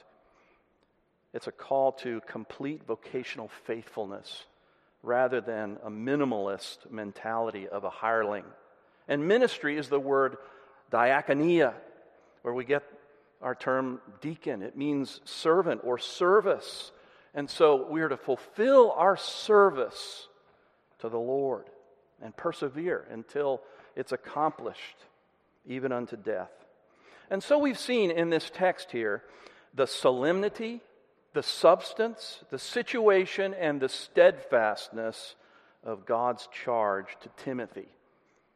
It's 1.34 1.48
a 1.48 1.52
call 1.52 1.94
to 2.04 2.22
complete 2.28 2.84
vocational 2.86 3.50
faithfulness 3.66 4.46
rather 5.04 5.42
than 5.42 5.78
a 5.84 5.90
minimalist 5.90 6.90
mentality 6.90 7.68
of 7.68 7.84
a 7.84 7.90
hireling. 7.90 8.46
And 9.08 9.28
ministry 9.28 9.78
is 9.78 9.90
the 9.90 10.00
word 10.00 10.38
diakonia, 10.92 11.74
where 12.42 12.54
we 12.54 12.64
get 12.64 12.84
our 13.42 13.54
term 13.54 14.00
deacon. 14.22 14.64
It 14.64 14.78
means 14.78 15.20
servant 15.26 15.82
or 15.84 15.98
service. 15.98 16.92
And 17.34 17.50
so 17.50 17.88
we 17.90 18.02
are 18.02 18.10
to 18.10 18.18
fulfill 18.18 18.92
our 18.92 19.18
service 19.18 20.28
to 21.00 21.10
the 21.10 21.20
Lord 21.20 21.66
and 22.22 22.36
persevere 22.36 23.06
until 23.12 23.62
it's 23.96 24.14
accomplished, 24.14 24.96
even 25.66 25.92
unto 25.92 26.16
death. 26.16 26.52
And 27.30 27.44
so 27.44 27.58
we've 27.58 27.80
seen 27.80 28.12
in 28.12 28.30
this 28.30 28.50
text 28.54 28.92
here 28.92 29.24
the 29.74 29.88
solemnity, 29.88 30.82
the 31.34 31.44
substance, 31.44 32.44
the 32.50 32.60
situation, 32.60 33.54
and 33.54 33.82
the 33.82 33.90
steadfastness 33.90 35.36
of 35.84 36.06
God's 36.06 36.48
charge 36.48 37.18
to 37.22 37.30
Timothy 37.44 37.90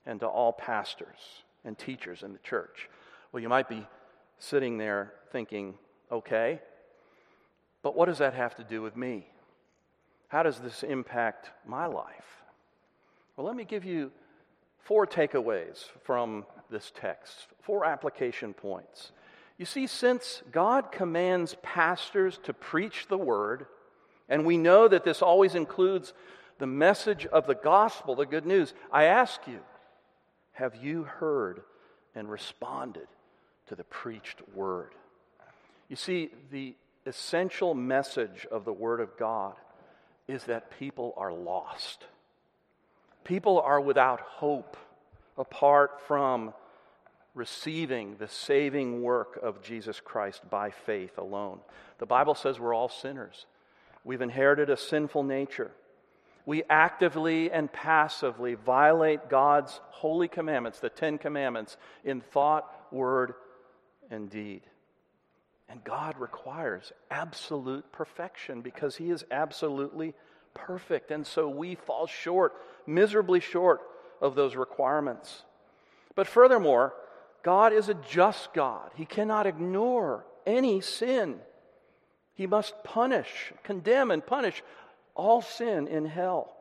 and 0.05 0.19
to 0.21 0.27
all 0.27 0.53
pastors 0.53 1.43
and 1.65 1.77
teachers 1.77 2.23
in 2.23 2.33
the 2.33 2.39
church. 2.39 2.89
Well, 3.31 3.41
you 3.41 3.49
might 3.49 3.67
be 3.67 3.85
sitting 4.39 4.77
there 4.77 5.13
thinking, 5.31 5.73
okay, 6.11 6.61
but 7.81 7.95
what 7.95 8.05
does 8.05 8.19
that 8.19 8.33
have 8.33 8.55
to 8.55 8.63
do 8.63 8.81
with 8.81 8.95
me? 8.95 9.27
How 10.27 10.43
does 10.43 10.59
this 10.59 10.83
impact 10.83 11.51
my 11.65 11.85
life? 11.85 12.43
Well, 13.35 13.45
let 13.47 13.55
me 13.55 13.65
give 13.65 13.85
you 13.85 14.11
four 14.79 15.05
takeaways 15.05 15.85
from 16.03 16.45
this 16.69 16.91
text, 16.95 17.47
four 17.61 17.85
application 17.85 18.53
points. 18.53 19.11
You 19.57 19.65
see, 19.65 19.87
since 19.87 20.43
God 20.51 20.91
commands 20.91 21.55
pastors 21.63 22.39
to 22.43 22.53
preach 22.53 23.07
the 23.07 23.17
word, 23.17 23.65
and 24.29 24.45
we 24.45 24.57
know 24.57 24.87
that 24.87 25.03
this 25.03 25.21
always 25.21 25.55
includes 25.55 26.13
the 26.59 26.67
message 26.67 27.25
of 27.25 27.47
the 27.47 27.55
gospel, 27.55 28.15
the 28.15 28.25
good 28.25 28.45
news, 28.45 28.73
I 28.91 29.05
ask 29.05 29.41
you, 29.47 29.59
have 30.53 30.75
you 30.75 31.03
heard 31.03 31.61
and 32.15 32.29
responded 32.29 33.07
to 33.67 33.75
the 33.75 33.83
preached 33.83 34.41
word? 34.53 34.93
You 35.87 35.95
see, 35.95 36.31
the 36.51 36.75
essential 37.05 37.73
message 37.73 38.45
of 38.51 38.65
the 38.65 38.73
word 38.73 38.99
of 38.99 39.17
God 39.17 39.53
is 40.27 40.43
that 40.45 40.77
people 40.77 41.13
are 41.17 41.31
lost. 41.31 42.05
People 43.23 43.61
are 43.61 43.79
without 43.79 44.19
hope 44.19 44.77
apart 45.37 46.01
from 46.07 46.53
receiving 47.37 48.17
the 48.17 48.27
saving 48.27 49.01
work 49.01 49.39
of 49.41 49.61
Jesus 49.61 49.99
Christ 49.99 50.41
by 50.49 50.71
faith 50.71 51.17
alone. 51.17 51.59
The 51.99 52.05
Bible 52.05 52.35
says 52.35 52.59
we're 52.59 52.73
all 52.73 52.89
sinners. 52.89 53.45
We've 54.03 54.21
inherited 54.21 54.69
a 54.69 54.77
sinful 54.77 55.23
nature 55.23 55.71
we 56.47 56.63
actively 56.69 57.51
and 57.51 57.71
passively 57.71 58.53
violate 58.53 59.27
God's 59.29 59.81
holy 59.89 60.29
commandments, 60.29 60.79
the 60.79 60.89
Ten 60.89 61.17
Commandments, 61.17 61.75
in 62.05 62.21
thought, 62.21 62.73
word, 62.89 63.33
and 64.09 64.29
deed. 64.29 64.61
And 65.67 65.83
God 65.83 66.17
requires 66.17 66.93
absolute 67.11 67.91
perfection 67.91 68.61
because 68.61 68.95
He 68.95 69.09
is 69.09 69.25
absolutely 69.29 70.13
perfect. 70.53 71.11
And 71.11 71.27
so 71.27 71.49
we 71.49 71.75
fall 71.75 72.07
short, 72.07 72.53
miserably 72.87 73.41
short 73.41 73.81
of 74.21 74.35
those 74.35 74.55
requirements. 74.55 75.43
But 76.15 76.27
furthermore, 76.27 76.93
God 77.47 77.71
is 77.71 77.87
a 77.87 77.93
just 77.93 78.53
God. 78.53 78.91
He 78.95 79.05
cannot 79.05 79.47
ignore 79.47 80.25
any 80.45 80.81
sin. 80.81 81.39
He 82.33 82.45
must 82.45 82.83
punish, 82.83 83.53
condemn, 83.63 84.11
and 84.11 84.25
punish 84.25 84.61
all 85.15 85.41
sin 85.41 85.87
in 85.87 86.03
hell. 86.03 86.53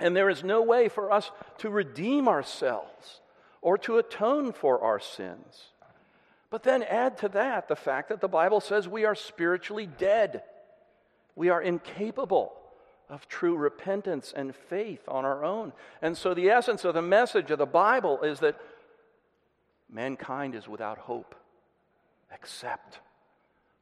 And 0.00 0.16
there 0.16 0.28
is 0.28 0.42
no 0.42 0.62
way 0.62 0.88
for 0.88 1.12
us 1.12 1.30
to 1.58 1.70
redeem 1.70 2.26
ourselves 2.26 3.20
or 3.62 3.78
to 3.78 3.98
atone 3.98 4.52
for 4.52 4.82
our 4.82 4.98
sins. 4.98 5.68
But 6.50 6.64
then 6.64 6.82
add 6.82 7.18
to 7.18 7.28
that 7.28 7.68
the 7.68 7.76
fact 7.76 8.08
that 8.08 8.20
the 8.20 8.26
Bible 8.26 8.60
says 8.60 8.88
we 8.88 9.04
are 9.04 9.14
spiritually 9.14 9.86
dead. 9.86 10.42
We 11.36 11.50
are 11.50 11.62
incapable 11.62 12.52
of 13.08 13.28
true 13.28 13.56
repentance 13.56 14.32
and 14.34 14.56
faith 14.56 15.02
on 15.06 15.24
our 15.24 15.44
own. 15.44 15.72
And 16.02 16.16
so, 16.16 16.34
the 16.34 16.50
essence 16.50 16.84
of 16.84 16.94
the 16.94 17.00
message 17.00 17.52
of 17.52 17.58
the 17.58 17.64
Bible 17.64 18.22
is 18.22 18.40
that 18.40 18.56
mankind 19.92 20.54
is 20.54 20.68
without 20.68 20.98
hope 20.98 21.34
except 22.32 23.00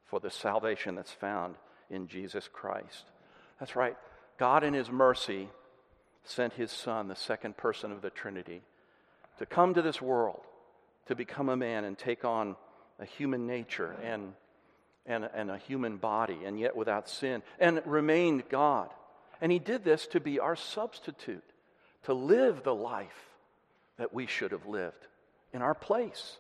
for 0.06 0.20
the 0.20 0.30
salvation 0.30 0.94
that's 0.94 1.12
found 1.12 1.54
in 1.90 2.08
Jesus 2.08 2.48
Christ. 2.52 3.04
That's 3.60 3.76
right. 3.76 3.96
God, 4.38 4.64
in 4.64 4.74
His 4.74 4.90
mercy, 4.90 5.48
sent 6.24 6.54
His 6.54 6.70
Son, 6.70 7.08
the 7.08 7.16
second 7.16 7.56
person 7.56 7.92
of 7.92 8.02
the 8.02 8.10
Trinity, 8.10 8.62
to 9.38 9.46
come 9.46 9.74
to 9.74 9.82
this 9.82 10.00
world, 10.00 10.40
to 11.06 11.14
become 11.14 11.48
a 11.48 11.56
man 11.56 11.84
and 11.84 11.96
take 11.96 12.24
on 12.24 12.56
a 12.98 13.04
human 13.04 13.46
nature 13.46 13.94
and, 14.02 14.32
and, 15.06 15.28
and 15.34 15.50
a 15.50 15.58
human 15.58 15.96
body, 15.96 16.38
and 16.44 16.58
yet 16.58 16.76
without 16.76 17.08
sin, 17.08 17.42
and 17.58 17.82
remained 17.84 18.44
God. 18.48 18.88
And 19.40 19.52
He 19.52 19.58
did 19.58 19.84
this 19.84 20.06
to 20.08 20.20
be 20.20 20.40
our 20.40 20.56
substitute, 20.56 21.44
to 22.04 22.14
live 22.14 22.62
the 22.62 22.74
life 22.74 23.36
that 23.98 24.14
we 24.14 24.26
should 24.26 24.52
have 24.52 24.66
lived 24.66 25.07
in 25.52 25.62
our 25.62 25.74
place, 25.74 26.38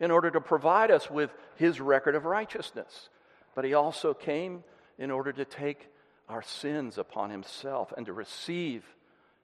in 0.00 0.10
order 0.10 0.30
to 0.30 0.40
provide 0.40 0.90
us 0.90 1.10
with 1.10 1.30
His 1.56 1.80
record 1.80 2.14
of 2.14 2.24
righteousness. 2.24 3.08
But 3.54 3.64
He 3.64 3.74
also 3.74 4.14
came 4.14 4.64
in 4.98 5.10
order 5.10 5.32
to 5.32 5.44
take 5.44 5.88
our 6.28 6.42
sins 6.42 6.98
upon 6.98 7.30
himself 7.30 7.92
and 7.96 8.06
to 8.06 8.12
receive 8.12 8.84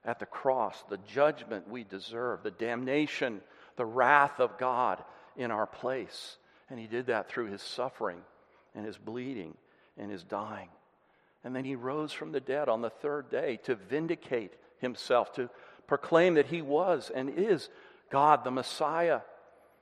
at 0.05 0.19
the 0.19 0.27
cross 0.27 0.85
the 0.89 0.99
judgment 0.99 1.69
we 1.69 1.85
deserve, 1.85 2.43
the 2.43 2.51
damnation, 2.51 3.41
the 3.77 3.85
wrath 3.85 4.41
of 4.41 4.59
God 4.59 5.03
in 5.37 5.51
our 5.51 5.67
place. 5.67 6.39
And 6.71 6.79
he 6.79 6.87
did 6.87 7.07
that 7.07 7.29
through 7.29 7.47
his 7.47 7.63
suffering 7.63 8.21
and 8.75 8.87
his 8.87 8.97
bleeding 8.97 9.55
and 9.97 10.11
his 10.11 10.25
dying. 10.25 10.69
And 11.45 11.55
then 11.55 11.65
he 11.65 11.77
rose 11.77 12.13
from 12.13 12.33
the 12.33 12.41
dead 12.41 12.69
on 12.69 12.83
the 12.83 12.91
third 12.91 13.31
day 13.31 13.59
to 13.65 13.75
vindicate 13.75 14.55
himself, 14.79 15.33
to 15.35 15.51
proclaim 15.87 16.35
that 16.35 16.47
he 16.47 16.63
was 16.63 17.11
and 17.15 17.31
is 17.31 17.69
God, 18.11 18.45
the 18.45 18.51
Messiah, 18.51 19.21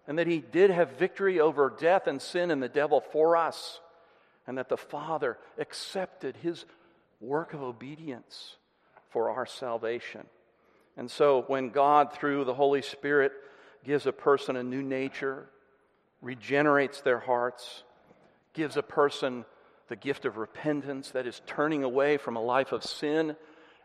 and 0.07 0.19
that 0.19 0.27
he 0.27 0.39
did 0.39 0.71
have 0.71 0.99
victory 0.99 1.41
over 1.41 1.75
death 1.79 2.07
and 2.07 2.21
sin 2.21 2.51
and 2.51 2.63
the 2.63 2.69
devil 2.69 3.01
for 3.01 3.37
us, 3.37 3.81
and 4.47 4.59
that 4.59 4.69
the 4.69 4.77
Father 4.77 5.39
accepted 5.59 6.37
his 6.37 6.65
work 7.21 7.55
of 7.55 7.63
obedience 7.63 8.57
for 9.11 9.31
our 9.31 9.47
salvation. 9.47 10.27
And 10.97 11.11
so, 11.11 11.45
when 11.47 11.71
God, 11.71 12.13
through 12.13 12.45
the 12.45 12.55
Holy 12.55 12.83
Spirit, 12.83 13.33
gives 13.85 14.07
a 14.07 14.13
person 14.13 14.57
a 14.57 14.63
new 14.63 14.83
nature, 14.83 15.47
regenerates 16.23 17.01
their 17.01 17.19
hearts, 17.19 17.83
gives 18.55 18.77
a 18.77 18.83
person 18.83 19.45
the 19.89 19.97
gift 19.97 20.25
of 20.25 20.37
repentance, 20.37 21.11
that 21.11 21.27
is, 21.27 21.41
turning 21.47 21.85
away 21.85 22.17
from 22.17 22.37
a 22.37 22.43
life 22.43 22.73
of 22.73 22.83
sin 22.83 23.37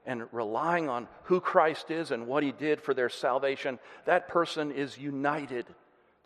and 0.05 0.23
relying 0.31 0.89
on 0.89 1.07
who 1.23 1.39
Christ 1.39 1.91
is 1.91 2.11
and 2.11 2.27
what 2.27 2.43
he 2.43 2.51
did 2.51 2.81
for 2.81 2.93
their 2.93 3.09
salvation, 3.09 3.79
that 4.05 4.27
person 4.27 4.71
is 4.71 4.97
united 4.97 5.65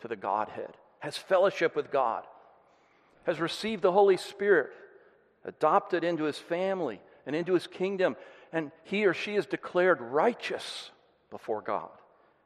to 0.00 0.08
the 0.08 0.16
Godhead, 0.16 0.72
has 1.00 1.16
fellowship 1.16 1.76
with 1.76 1.90
God, 1.90 2.24
has 3.24 3.40
received 3.40 3.82
the 3.82 3.92
Holy 3.92 4.16
Spirit, 4.16 4.70
adopted 5.44 6.04
into 6.04 6.24
his 6.24 6.38
family 6.38 7.00
and 7.26 7.36
into 7.36 7.54
his 7.54 7.66
kingdom, 7.66 8.16
and 8.52 8.70
he 8.84 9.04
or 9.04 9.14
she 9.14 9.36
is 9.36 9.46
declared 9.46 10.00
righteous 10.00 10.90
before 11.30 11.60
God 11.60 11.90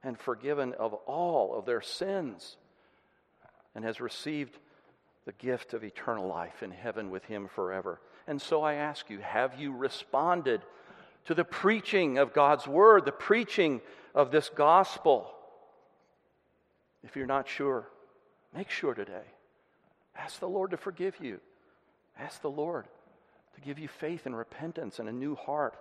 and 0.03 0.19
forgiven 0.19 0.75
of 0.75 0.95
all 0.95 1.55
of 1.55 1.67
their 1.67 1.83
sins 1.83 2.57
and 3.75 3.85
has 3.85 4.01
received 4.01 4.59
the 5.27 5.33
gift 5.33 5.75
of 5.75 5.85
eternal 5.85 6.27
life 6.27 6.63
in 6.63 6.71
heaven 6.71 7.11
with 7.11 7.25
him 7.25 7.49
forever. 7.49 8.01
And 8.27 8.41
so 8.41 8.63
I 8.63 8.75
ask 8.75 9.11
you, 9.11 9.19
have 9.19 9.61
you 9.61 9.73
responded 9.73 10.63
to 11.27 11.35
the 11.35 11.45
preaching 11.45 12.19
of 12.19 12.33
God's 12.33 12.67
word, 12.67 13.05
the 13.05 13.13
preaching 13.13 13.81
of 14.15 14.31
this 14.31 14.49
gospel? 14.49 15.31
If 17.03 17.17
you're 17.17 17.27
not 17.27 17.49
sure, 17.49 17.89
make 18.55 18.71
sure 18.71 18.95
today. 18.95 19.27
Ask 20.17 20.41
the 20.41 20.49
Lord 20.49 20.73
to 20.73 20.77
forgive 20.77 21.17
you. 21.21 21.41
Ask 22.19 22.43
the 22.43 22.51
Lord 22.51 22.87
to 23.55 23.61
give 23.61 23.79
you 23.79 23.89
faith 23.89 24.27
and 24.27 24.37
repentance 24.37 24.99
and 24.99 25.09
a 25.09 25.13
new 25.13 25.35
heart. 25.35 25.75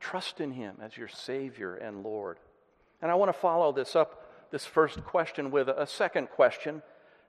Trust 0.00 0.40
in 0.40 0.52
Him 0.52 0.76
as 0.82 0.96
your 0.96 1.08
Savior 1.08 1.74
and 1.74 2.02
Lord. 2.02 2.38
And 3.02 3.10
I 3.10 3.14
want 3.14 3.28
to 3.28 3.38
follow 3.38 3.72
this 3.72 3.94
up, 3.94 4.26
this 4.50 4.64
first 4.64 5.04
question, 5.04 5.50
with 5.50 5.68
a 5.68 5.86
second 5.86 6.30
question 6.30 6.82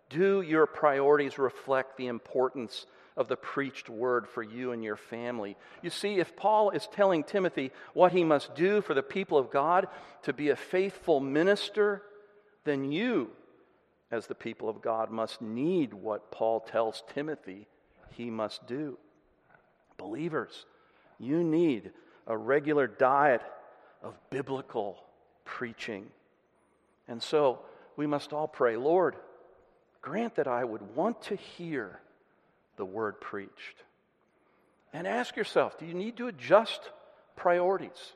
Do 0.09 0.41
your 0.41 0.65
priorities 0.65 1.37
reflect 1.37 1.97
the 1.97 2.07
importance 2.07 2.85
of 3.17 3.27
the 3.27 3.35
preached 3.35 3.89
word 3.89 4.27
for 4.27 4.43
you 4.43 4.71
and 4.71 4.83
your 4.83 4.95
family? 4.95 5.57
You 5.81 5.89
see, 5.89 6.19
if 6.19 6.35
Paul 6.35 6.71
is 6.71 6.87
telling 6.87 7.23
Timothy 7.23 7.71
what 7.93 8.11
he 8.11 8.23
must 8.23 8.55
do 8.55 8.81
for 8.81 8.93
the 8.93 9.03
people 9.03 9.37
of 9.37 9.51
God 9.51 9.87
to 10.23 10.33
be 10.33 10.49
a 10.49 10.55
faithful 10.55 11.19
minister, 11.19 12.03
then 12.63 12.91
you, 12.91 13.31
as 14.11 14.27
the 14.27 14.35
people 14.35 14.69
of 14.69 14.81
God, 14.81 15.09
must 15.09 15.41
need 15.41 15.93
what 15.93 16.31
Paul 16.31 16.59
tells 16.59 17.03
Timothy 17.13 17.67
he 18.11 18.29
must 18.29 18.67
do. 18.67 18.97
Believers, 19.97 20.65
you 21.19 21.43
need 21.43 21.91
a 22.27 22.37
regular 22.37 22.87
diet 22.87 23.41
of 24.03 24.17
biblical 24.29 25.03
preaching. 25.45 26.07
And 27.07 27.21
so 27.21 27.59
we 27.95 28.07
must 28.07 28.33
all 28.33 28.47
pray, 28.47 28.77
Lord, 28.77 29.15
grant 30.01 30.35
that 30.35 30.47
I 30.47 30.63
would 30.63 30.95
want 30.95 31.21
to 31.23 31.35
hear 31.35 31.99
the 32.81 32.85
word 32.85 33.21
preached. 33.21 33.83
And 34.91 35.05
ask 35.05 35.35
yourself 35.35 35.77
do 35.77 35.85
you 35.85 35.93
need 35.93 36.17
to 36.17 36.25
adjust 36.25 36.81
priorities 37.35 38.13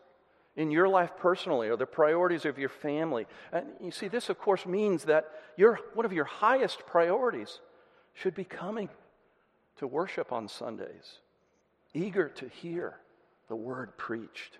in 0.56 0.71
your 0.71 0.89
life 0.89 1.12
personally 1.19 1.69
or 1.69 1.78
the 1.78 1.86
priorities 1.86 2.45
of 2.45 2.58
your 2.58 2.69
family? 2.69 3.28
And 3.54 3.67
you 3.80 3.91
see, 3.91 4.08
this, 4.08 4.28
of 4.28 4.39
course, 4.39 4.65
means 4.65 5.04
that 5.04 5.30
your, 5.56 5.78
one 5.93 6.04
of 6.04 6.13
your 6.13 6.25
highest 6.25 6.88
priorities 6.88 7.60
should 8.15 8.34
be 8.34 8.43
coming 8.43 8.89
to 9.78 9.86
worship 9.86 10.34
on 10.34 10.47
Sundays, 10.47 11.19
eager 11.93 12.28
to 12.30 12.49
hear 12.49 12.95
the 13.49 13.56
word 13.56 13.95
preached. 13.97 14.58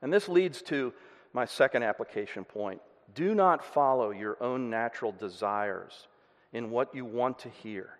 And 0.00 0.10
this 0.10 0.26
leads 0.26 0.62
to 0.62 0.94
my 1.34 1.44
second 1.44 1.82
application 1.82 2.46
point. 2.46 2.80
Do 3.14 3.34
not 3.34 3.62
follow 3.62 4.10
your 4.10 4.42
own 4.42 4.70
natural 4.70 5.12
desires 5.12 6.08
in 6.54 6.70
what 6.70 6.94
you 6.94 7.04
want 7.04 7.40
to 7.40 7.50
hear, 7.50 7.90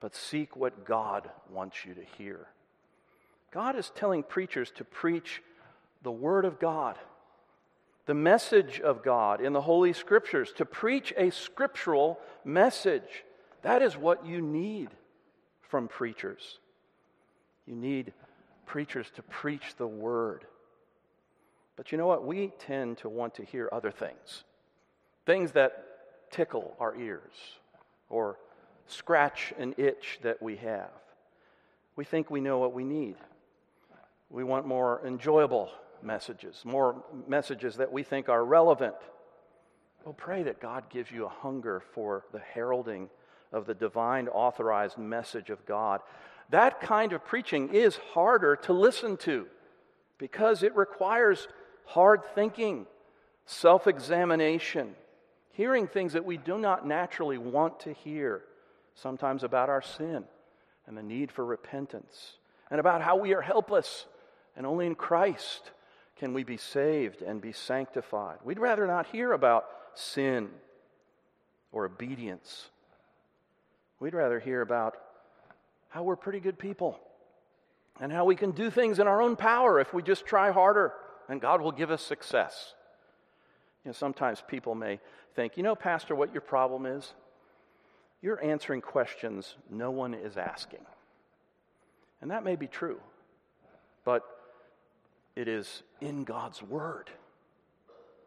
but 0.00 0.14
seek 0.14 0.56
what 0.56 0.84
God 0.84 1.28
wants 1.50 1.84
you 1.84 1.94
to 1.94 2.04
hear. 2.16 2.46
God 3.50 3.76
is 3.76 3.90
telling 3.94 4.22
preachers 4.22 4.70
to 4.72 4.84
preach 4.84 5.42
the 6.02 6.12
Word 6.12 6.44
of 6.44 6.58
God, 6.60 6.96
the 8.06 8.14
message 8.14 8.80
of 8.80 9.02
God 9.02 9.40
in 9.40 9.52
the 9.52 9.60
Holy 9.60 9.92
Scriptures, 9.92 10.52
to 10.56 10.64
preach 10.64 11.12
a 11.16 11.30
scriptural 11.30 12.18
message. 12.44 13.24
That 13.62 13.82
is 13.82 13.96
what 13.96 14.26
you 14.26 14.40
need 14.40 14.88
from 15.62 15.88
preachers. 15.88 16.58
You 17.66 17.74
need 17.74 18.12
preachers 18.66 19.06
to 19.16 19.22
preach 19.22 19.74
the 19.76 19.86
Word. 19.86 20.44
But 21.76 21.92
you 21.92 21.98
know 21.98 22.06
what? 22.06 22.26
We 22.26 22.52
tend 22.58 22.98
to 22.98 23.08
want 23.08 23.34
to 23.36 23.44
hear 23.44 23.68
other 23.72 23.90
things 23.90 24.44
things 25.26 25.52
that 25.52 25.84
tickle 26.30 26.74
our 26.80 26.96
ears 26.96 27.34
or 28.08 28.38
scratch 28.88 29.52
an 29.58 29.74
itch 29.76 30.18
that 30.22 30.42
we 30.42 30.56
have. 30.56 30.90
We 31.96 32.04
think 32.04 32.30
we 32.30 32.40
know 32.40 32.58
what 32.58 32.72
we 32.72 32.84
need. 32.84 33.16
We 34.30 34.44
want 34.44 34.66
more 34.66 35.00
enjoyable 35.06 35.70
messages, 36.02 36.62
more 36.64 37.02
messages 37.26 37.76
that 37.76 37.92
we 37.92 38.02
think 38.02 38.28
are 38.28 38.44
relevant. 38.44 38.94
Well, 40.04 40.14
pray 40.14 40.42
that 40.44 40.60
God 40.60 40.90
gives 40.90 41.10
you 41.10 41.26
a 41.26 41.28
hunger 41.28 41.82
for 41.92 42.24
the 42.32 42.38
heralding 42.38 43.10
of 43.52 43.66
the 43.66 43.74
divine 43.74 44.28
authorized 44.28 44.98
message 44.98 45.50
of 45.50 45.64
God. 45.66 46.00
That 46.50 46.80
kind 46.80 47.12
of 47.12 47.24
preaching 47.24 47.74
is 47.74 47.96
harder 48.14 48.56
to 48.56 48.72
listen 48.72 49.16
to 49.18 49.46
because 50.18 50.62
it 50.62 50.74
requires 50.76 51.48
hard 51.84 52.22
thinking, 52.34 52.86
self 53.46 53.86
examination, 53.86 54.94
hearing 55.52 55.86
things 55.86 56.12
that 56.12 56.24
we 56.24 56.36
do 56.36 56.58
not 56.58 56.86
naturally 56.86 57.38
want 57.38 57.80
to 57.80 57.92
hear, 57.92 58.42
sometimes 59.02 59.44
about 59.44 59.68
our 59.68 59.82
sin 59.82 60.24
and 60.86 60.96
the 60.96 61.02
need 61.02 61.30
for 61.30 61.44
repentance, 61.44 62.38
and 62.70 62.80
about 62.80 63.02
how 63.02 63.16
we 63.16 63.34
are 63.34 63.40
helpless 63.40 64.06
and 64.56 64.66
only 64.66 64.86
in 64.86 64.94
Christ 64.94 65.70
can 66.16 66.34
we 66.34 66.42
be 66.42 66.56
saved 66.56 67.22
and 67.22 67.40
be 67.40 67.52
sanctified. 67.52 68.38
We'd 68.42 68.58
rather 68.58 68.86
not 68.86 69.06
hear 69.06 69.32
about 69.32 69.66
sin 69.94 70.48
or 71.72 71.84
obedience. 71.84 72.70
We'd 74.00 74.14
rather 74.14 74.40
hear 74.40 74.62
about 74.62 74.96
how 75.90 76.02
we're 76.02 76.16
pretty 76.16 76.40
good 76.40 76.58
people 76.58 76.98
and 78.00 78.12
how 78.12 78.24
we 78.24 78.36
can 78.36 78.50
do 78.50 78.70
things 78.70 78.98
in 78.98 79.06
our 79.06 79.22
own 79.22 79.36
power 79.36 79.78
if 79.80 79.92
we 79.92 80.02
just 80.02 80.26
try 80.26 80.50
harder 80.50 80.92
and 81.28 81.40
God 81.40 81.60
will 81.60 81.72
give 81.72 81.90
us 81.90 82.02
success. 82.02 82.74
You 83.84 83.90
know, 83.90 83.92
sometimes 83.92 84.42
people 84.46 84.74
may 84.74 85.00
think, 85.34 85.56
you 85.56 85.62
know, 85.62 85.74
Pastor, 85.74 86.14
what 86.14 86.32
your 86.32 86.40
problem 86.40 86.86
is? 86.86 87.12
You're 88.20 88.42
answering 88.42 88.80
questions 88.80 89.54
no 89.70 89.90
one 89.90 90.14
is 90.14 90.36
asking. 90.36 90.84
And 92.20 92.30
that 92.30 92.44
may 92.44 92.56
be 92.56 92.66
true, 92.66 93.00
but 94.04 94.24
it 95.36 95.46
is 95.46 95.82
in 96.00 96.24
God's 96.24 96.62
Word 96.62 97.10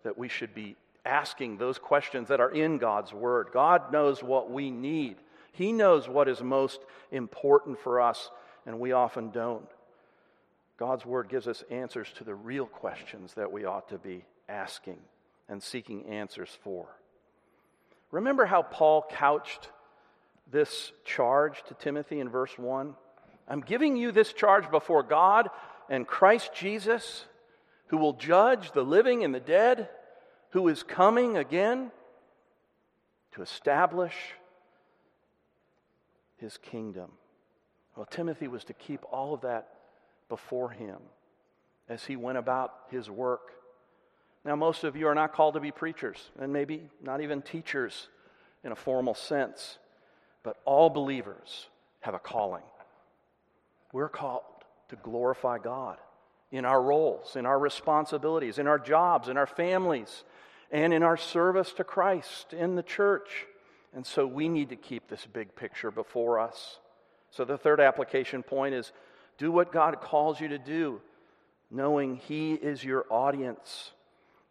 that 0.04 0.17
we 0.17 0.30
should 0.30 0.56
be 0.56 0.77
asking 1.06 1.58
those 1.58 1.77
questions 1.77 2.30
that 2.30 2.39
are 2.39 2.51
in 2.51 2.77
God's 2.77 3.13
Word. 3.13 3.49
God 3.51 3.91
knows 3.91 4.23
what 4.23 4.49
we 4.49 4.71
need, 4.71 5.17
He 5.51 5.73
knows 5.73 6.08
what 6.08 6.30
is 6.30 6.41
most 6.41 6.80
important 7.12 7.80
for 7.80 7.99
us, 7.99 8.32
and 8.66 8.80
we 8.80 8.93
often 8.93 9.30
don't. 9.32 9.68
God's 10.78 11.05
Word 11.05 11.28
gives 11.28 11.47
us 11.47 11.63
answers 11.70 12.07
to 12.18 12.24
the 12.24 12.34
real 12.34 12.66
questions 12.66 13.34
that 13.34 13.51
we 13.51 13.66
ought 13.66 13.89
to 13.89 13.97
be 13.97 14.24
asking 14.47 14.97
and 15.49 15.61
seeking 15.61 16.05
answers 16.05 16.57
for. 16.63 16.88
Remember 18.09 18.45
how 18.45 18.61
Paul 18.61 19.05
couched 19.09 19.70
this 20.52 20.91
charge 21.06 21.64
to 21.68 21.74
Timothy 21.74 22.20
in 22.20 22.30
verse 22.30 22.58
1? 22.58 22.95
I'm 23.47 23.62
giving 23.62 23.95
you 23.95 24.12
this 24.12 24.34
charge 24.34 24.70
before 24.70 25.04
God 25.04 25.49
and 25.89 26.08
Christ 26.08 26.52
Jesus, 26.54 27.26
who 27.88 27.97
will 27.97 28.14
judge 28.14 28.72
the 28.72 28.84
living 28.84 29.24
and 29.24 29.34
the 29.34 29.39
dead, 29.39 29.89
who 30.52 30.68
is 30.68 30.84
coming 30.84 31.38
again 31.38 31.91
to 33.34 33.41
establish 33.41 34.16
his 36.38 36.58
kingdom. 36.58 37.12
Well, 37.95 38.06
Timothy 38.06 38.47
was 38.47 38.64
to 38.66 38.74
keep 38.74 39.02
all 39.12 39.34
of 39.34 39.41
that 39.41 39.70
before 40.30 40.70
him 40.70 40.97
as 41.89 42.06
he 42.06 42.16
went 42.16 42.38
about 42.38 42.74
his 42.89 43.10
work. 43.10 43.52
Now, 44.45 44.56
most 44.56 44.84
of 44.84 44.95
you 44.95 45.08
are 45.08 45.16
not 45.16 45.34
called 45.34 45.54
to 45.54 45.60
be 45.60 45.72
preachers, 45.72 46.32
and 46.39 46.52
maybe 46.52 46.89
not 47.02 47.22
even 47.22 47.41
teachers 47.41 48.08
in 48.64 48.72
a 48.72 48.76
formal 48.76 49.14
sense, 49.14 49.78
but 50.44 50.58
all 50.66 50.89
believers 50.89 51.68
have 52.02 52.14
a 52.14 52.20
calling. 52.20 52.64
We're 53.94 54.10
called 54.10 54.44
to 54.89 54.96
glorify 54.98 55.58
God 55.60 55.98
in 56.52 56.66
our 56.66 56.82
roles, 56.82 57.36
in 57.36 57.46
our 57.46 57.60
responsibilities, 57.60 58.58
in 58.58 58.68
our 58.68 58.80
jobs, 58.80 59.30
in 59.30 59.38
our 59.38 59.48
families, 59.48 60.24
and 60.72 60.94
in 60.94 61.04
our 61.04 61.18
service 61.18 61.72
to 61.74 61.84
Christ 61.84 62.54
in 62.54 62.76
the 62.76 62.84
church. 62.84 63.46
And 63.94 64.06
so 64.06 64.26
we 64.26 64.50
need 64.50 64.70
to 64.70 64.76
keep 64.76 65.08
this 65.08 65.26
big 65.32 65.56
picture 65.56 65.92
before 65.92 66.39
us. 66.39 66.80
So 67.30 67.46
the 67.46 67.58
third 67.58 67.80
application 67.80 68.44
point 68.44 68.74
is 68.76 68.92
do 69.38 69.52
what 69.52 69.72
God 69.72 70.02
calls 70.02 70.39
you 70.39 70.50
to 70.50 70.58
do, 70.58 71.02
knowing 71.70 72.18
He 72.18 72.54
is 72.54 72.84
your 72.84 73.06
audience. 73.10 73.92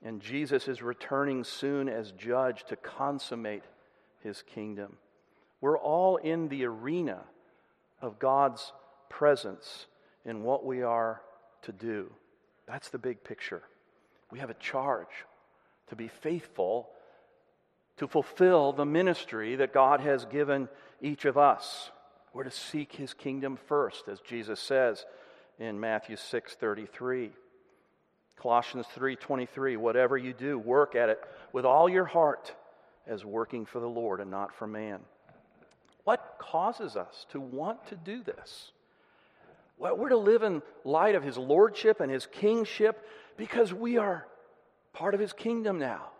And 0.03 0.21
Jesus 0.21 0.69
is 0.69 0.83
returning 0.83 1.45
soon 1.45 1.89
as 1.89 2.13
judge 2.13 2.65
to 2.65 2.77
consummate 2.77 3.65
His 4.23 4.43
kingdom. 4.43 4.97
We're 5.61 5.79
all 5.79 6.17
in 6.17 6.49
the 6.49 6.65
arena 6.65 7.21
of 8.01 8.19
God's 8.19 8.73
presence 9.09 9.87
in 10.25 10.43
what 10.43 10.65
we 10.65 10.83
are 10.83 11.21
to 11.63 11.73
do. 11.73 12.11
That's 12.67 12.89
the 12.89 12.99
big 12.99 13.25
picture. 13.25 13.63
We 14.31 14.39
have 14.39 14.51
a 14.51 14.55
charge 14.55 15.27
to 15.89 15.97
be 15.97 16.09
faithful 16.09 16.91
to 17.97 18.07
fulfill 18.07 18.73
the 18.73 18.87
ministry 18.87 19.57
that 19.57 19.75
God 19.75 20.01
has 20.01 20.25
given 20.25 20.69
each 21.03 21.27
of 21.27 21.37
us. 21.37 21.91
We're 22.33 22.45
to 22.45 22.51
seek 22.51 22.93
his 22.93 23.13
kingdom 23.13 23.59
first, 23.67 24.09
as 24.09 24.21
Jesus 24.21 24.59
says 24.61 25.05
in 25.59 25.79
Matthew 25.79 26.17
6:33. 26.17 27.33
Colossians 28.37 28.87
3:23, 28.87 29.77
whatever 29.77 30.17
you 30.17 30.33
do, 30.33 30.59
work 30.59 30.95
at 30.95 31.11
it 31.11 31.23
with 31.53 31.67
all 31.67 31.91
your 31.91 32.07
heart 32.07 32.55
as 33.07 33.25
working 33.25 33.67
for 33.67 33.81
the 33.81 33.89
Lord 33.89 34.21
and 34.21 34.31
not 34.31 34.55
for 34.55 34.67
man. 34.67 35.05
What 36.05 36.37
causes 36.39 36.97
us 36.97 37.27
to 37.31 37.41
want 37.41 37.87
to 37.89 37.97
do 37.97 38.23
this? 38.23 38.73
Well, 39.79 39.97
we're 39.97 40.11
to 40.11 40.17
live 40.17 40.43
in 40.43 40.63
light 40.85 41.15
of 41.15 41.23
his 41.23 41.39
lordship 41.39 42.01
and 42.01 42.11
his 42.11 42.27
kingship 42.27 43.07
because 43.37 43.73
we 43.73 43.97
are 43.97 44.27
part 44.93 45.15
of 45.15 45.21
his 45.21 45.33
kingdom 45.33 45.79
now. 45.79 46.11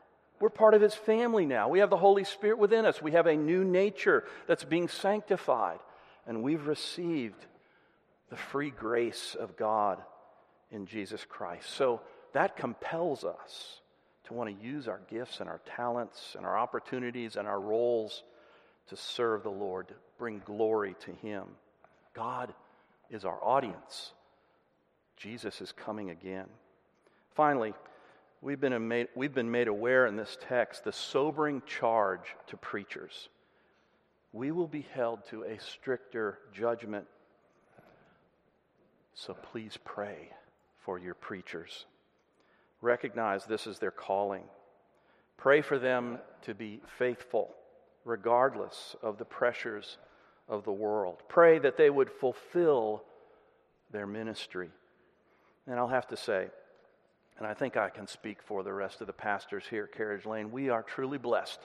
We're 0.41 0.49
part 0.49 0.73
of 0.73 0.81
his 0.81 0.95
family 0.95 1.45
now. 1.45 1.69
We 1.69 1.81
have 1.81 1.91
the 1.91 1.99
Holy 1.99 2.25
Spirit 2.25 2.59
within 2.59 2.87
us. 2.87 3.03
We 3.03 3.13
have 3.13 3.27
a 3.27 3.37
new 3.37 3.63
nature 3.63 4.25
that's 4.47 4.65
being 4.65 4.89
sanctified. 4.89 5.81
And 6.27 6.43
we've 6.43 6.67
received 6.67 7.45
the 8.31 8.37
free 8.37 8.71
grace 8.71 9.37
of 9.39 9.57
God 9.57 9.99
in 10.71 10.87
Jesus 10.87 11.27
Christ. 11.29 11.69
So 11.69 12.01
that 12.33 12.57
compels 12.57 13.25
us 13.25 13.81
to 14.25 14.35
want 14.35 14.49
to 14.49 14.65
use 14.65 14.89
our 14.89 15.01
gifts 15.11 15.41
and 15.41 15.49
our 15.49 15.61
talents 15.77 16.35
and 16.37 16.47
our 16.47 16.57
opportunities 16.57 17.37
and 17.37 17.47
our 17.47 17.61
roles 17.61 18.23
to 18.91 18.97
serve 18.97 19.45
the 19.45 19.51
Lord, 19.51 19.89
to 19.89 19.95
bring 20.19 20.43
glory 20.45 20.95
to 21.05 21.13
Him. 21.13 21.45
God 22.13 22.53
is 23.09 23.25
our 23.25 23.43
audience. 23.43 24.13
Jesus 25.17 25.61
is 25.61 25.73
coming 25.73 26.11
again. 26.11 26.47
Finally, 27.35 27.73
we've 28.43 28.61
been, 28.61 28.89
made, 28.89 29.09
we've 29.15 29.35
been 29.35 29.51
made 29.51 29.69
aware 29.69 30.07
in 30.07 30.17
this 30.17 30.37
text 30.49 30.85
the 30.85 30.93
sobering 30.93 31.63
charge 31.67 32.35
to 32.49 32.57
preachers. 32.57 33.29
We 34.33 34.51
will 34.51 34.67
be 34.67 34.87
held 34.93 35.25
to 35.31 35.45
a 35.45 35.61
stricter 35.61 36.39
judgment. 36.53 37.07
So 39.15 39.35
please 39.35 39.79
pray 39.85 40.31
for 40.81 40.99
your 40.99 41.15
preachers. 41.15 41.85
Recognize 42.81 43.45
this 43.45 43.69
is 43.69 43.79
their 43.79 43.91
calling. 43.91 44.45
Pray 45.37 45.61
for 45.61 45.79
them 45.79 46.19
to 46.43 46.55
be 46.55 46.81
faithful 46.99 47.55
regardless 48.11 48.97
of 49.03 49.19
the 49.19 49.25
pressures 49.25 49.97
of 50.49 50.65
the 50.65 50.73
world. 50.73 51.23
Pray 51.29 51.61
that 51.61 51.77
they 51.77 51.89
would 51.89 52.11
fulfill 52.11 53.05
their 53.93 54.07
ministry. 54.07 54.69
And 55.67 55.79
I'll 55.79 55.89
have 55.89 56.09
to 56.09 56.17
say, 56.17 56.49
and 57.39 57.47
I 57.47 57.55
think 57.55 57.77
I 57.77 57.89
can 57.89 58.09
speak 58.09 58.43
for 58.43 58.65
the 58.65 58.73
rest 58.73 59.01
of 59.01 59.07
the 59.07 59.13
pastors 59.13 59.65
here 59.71 59.85
at 59.85 59.97
Carriage 59.97 60.27
Lane, 60.27 60.51
we 60.51 60.69
are 60.69 60.83
truly 60.83 61.19
blessed 61.19 61.61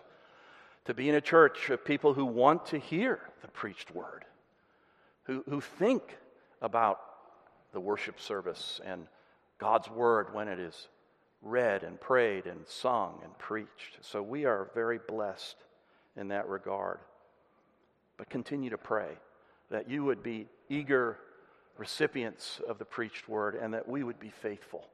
to 0.85 0.93
be 0.93 1.09
in 1.09 1.15
a 1.15 1.21
church 1.21 1.71
of 1.71 1.83
people 1.83 2.13
who 2.13 2.25
want 2.25 2.67
to 2.67 2.77
hear 2.77 3.19
the 3.41 3.47
preached 3.47 3.93
word, 3.93 4.23
who, 5.23 5.43
who 5.49 5.59
think 5.59 6.15
about 6.61 6.99
the 7.73 7.79
worship 7.79 8.19
service 8.21 8.79
and 8.85 9.07
God's 9.57 9.89
word 9.89 10.31
when 10.31 10.47
it 10.47 10.59
is 10.59 10.89
read 11.41 11.83
and 11.83 11.99
prayed 11.99 12.45
and 12.45 12.67
sung 12.67 13.19
and 13.23 13.35
preached. 13.39 13.97
So 14.01 14.21
we 14.21 14.45
are 14.45 14.69
very 14.75 14.99
blessed 15.07 15.55
in 16.17 16.29
that 16.29 16.47
regard. 16.47 16.99
But 18.17 18.29
continue 18.29 18.69
to 18.69 18.77
pray 18.77 19.17
that 19.69 19.89
you 19.89 20.03
would 20.05 20.23
be 20.23 20.47
eager 20.69 21.17
recipients 21.77 22.61
of 22.67 22.77
the 22.77 22.85
preached 22.85 23.27
word 23.27 23.55
and 23.55 23.73
that 23.73 23.87
we 23.87 24.03
would 24.03 24.19
be 24.19 24.29
faithful 24.29 24.87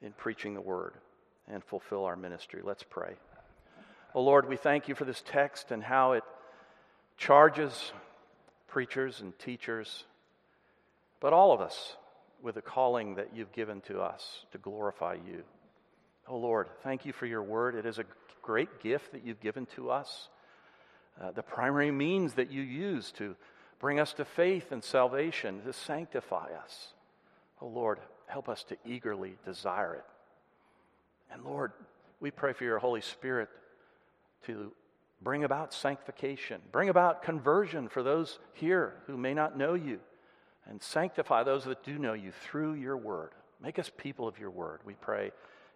in 0.00 0.12
preaching 0.12 0.54
the 0.54 0.60
word 0.60 0.94
and 1.48 1.62
fulfill 1.62 2.04
our 2.04 2.16
ministry. 2.16 2.60
Let's 2.62 2.82
pray. 2.82 3.14
Oh 4.14 4.22
Lord, 4.22 4.48
we 4.48 4.56
thank 4.56 4.88
you 4.88 4.94
for 4.94 5.04
this 5.04 5.22
text 5.24 5.70
and 5.70 5.82
how 5.82 6.12
it 6.12 6.24
charges 7.16 7.92
preachers 8.68 9.20
and 9.20 9.38
teachers, 9.38 10.04
but 11.20 11.32
all 11.32 11.52
of 11.52 11.60
us 11.60 11.96
with 12.42 12.54
the 12.56 12.62
calling 12.62 13.14
that 13.16 13.28
you've 13.34 13.52
given 13.52 13.80
to 13.82 14.00
us 14.00 14.46
to 14.52 14.58
glorify 14.58 15.14
you. 15.14 15.44
Oh 16.28 16.36
Lord, 16.36 16.68
thank 16.82 17.04
you 17.04 17.12
for 17.12 17.26
your 17.26 17.42
word. 17.42 17.74
It 17.74 17.86
is 17.86 17.98
a 17.98 18.04
great 18.42 18.80
gift 18.80 19.12
that 19.12 19.24
you've 19.24 19.40
given 19.40 19.66
to 19.76 19.90
us. 19.90 20.28
Uh, 21.20 21.30
the 21.32 21.42
primary 21.42 21.90
means 21.90 22.34
that 22.34 22.50
you 22.50 22.62
use 22.62 23.12
to 23.12 23.36
bring 23.78 24.00
us 24.00 24.12
to 24.14 24.24
faith 24.24 24.72
and 24.72 24.82
salvation, 24.82 25.62
to 25.62 25.72
sanctify 25.72 26.48
us. 26.62 26.94
Oh 27.60 27.66
Lord, 27.66 27.98
help 28.26 28.48
us 28.48 28.64
to 28.64 28.76
eagerly 28.84 29.36
desire 29.44 29.94
it. 29.94 30.04
And 31.32 31.44
Lord, 31.44 31.72
we 32.20 32.30
pray 32.30 32.52
for 32.52 32.64
your 32.64 32.78
Holy 32.78 33.00
Spirit 33.00 33.48
to 34.46 34.72
bring 35.20 35.44
about 35.44 35.72
sanctification, 35.74 36.60
bring 36.70 36.88
about 36.88 37.22
conversion 37.22 37.88
for 37.88 38.02
those 38.02 38.38
here 38.54 38.94
who 39.06 39.16
may 39.16 39.34
not 39.34 39.56
know 39.56 39.74
you, 39.74 40.00
and 40.68 40.82
sanctify 40.82 41.42
those 41.42 41.64
that 41.64 41.82
do 41.84 41.98
know 41.98 42.12
you 42.12 42.32
through 42.32 42.74
your 42.74 42.96
word. 42.96 43.30
Make 43.60 43.78
us 43.78 43.90
people 43.96 44.26
of 44.26 44.38
your 44.38 44.50
word, 44.50 44.80
we 44.84 44.94
pray 44.94 45.32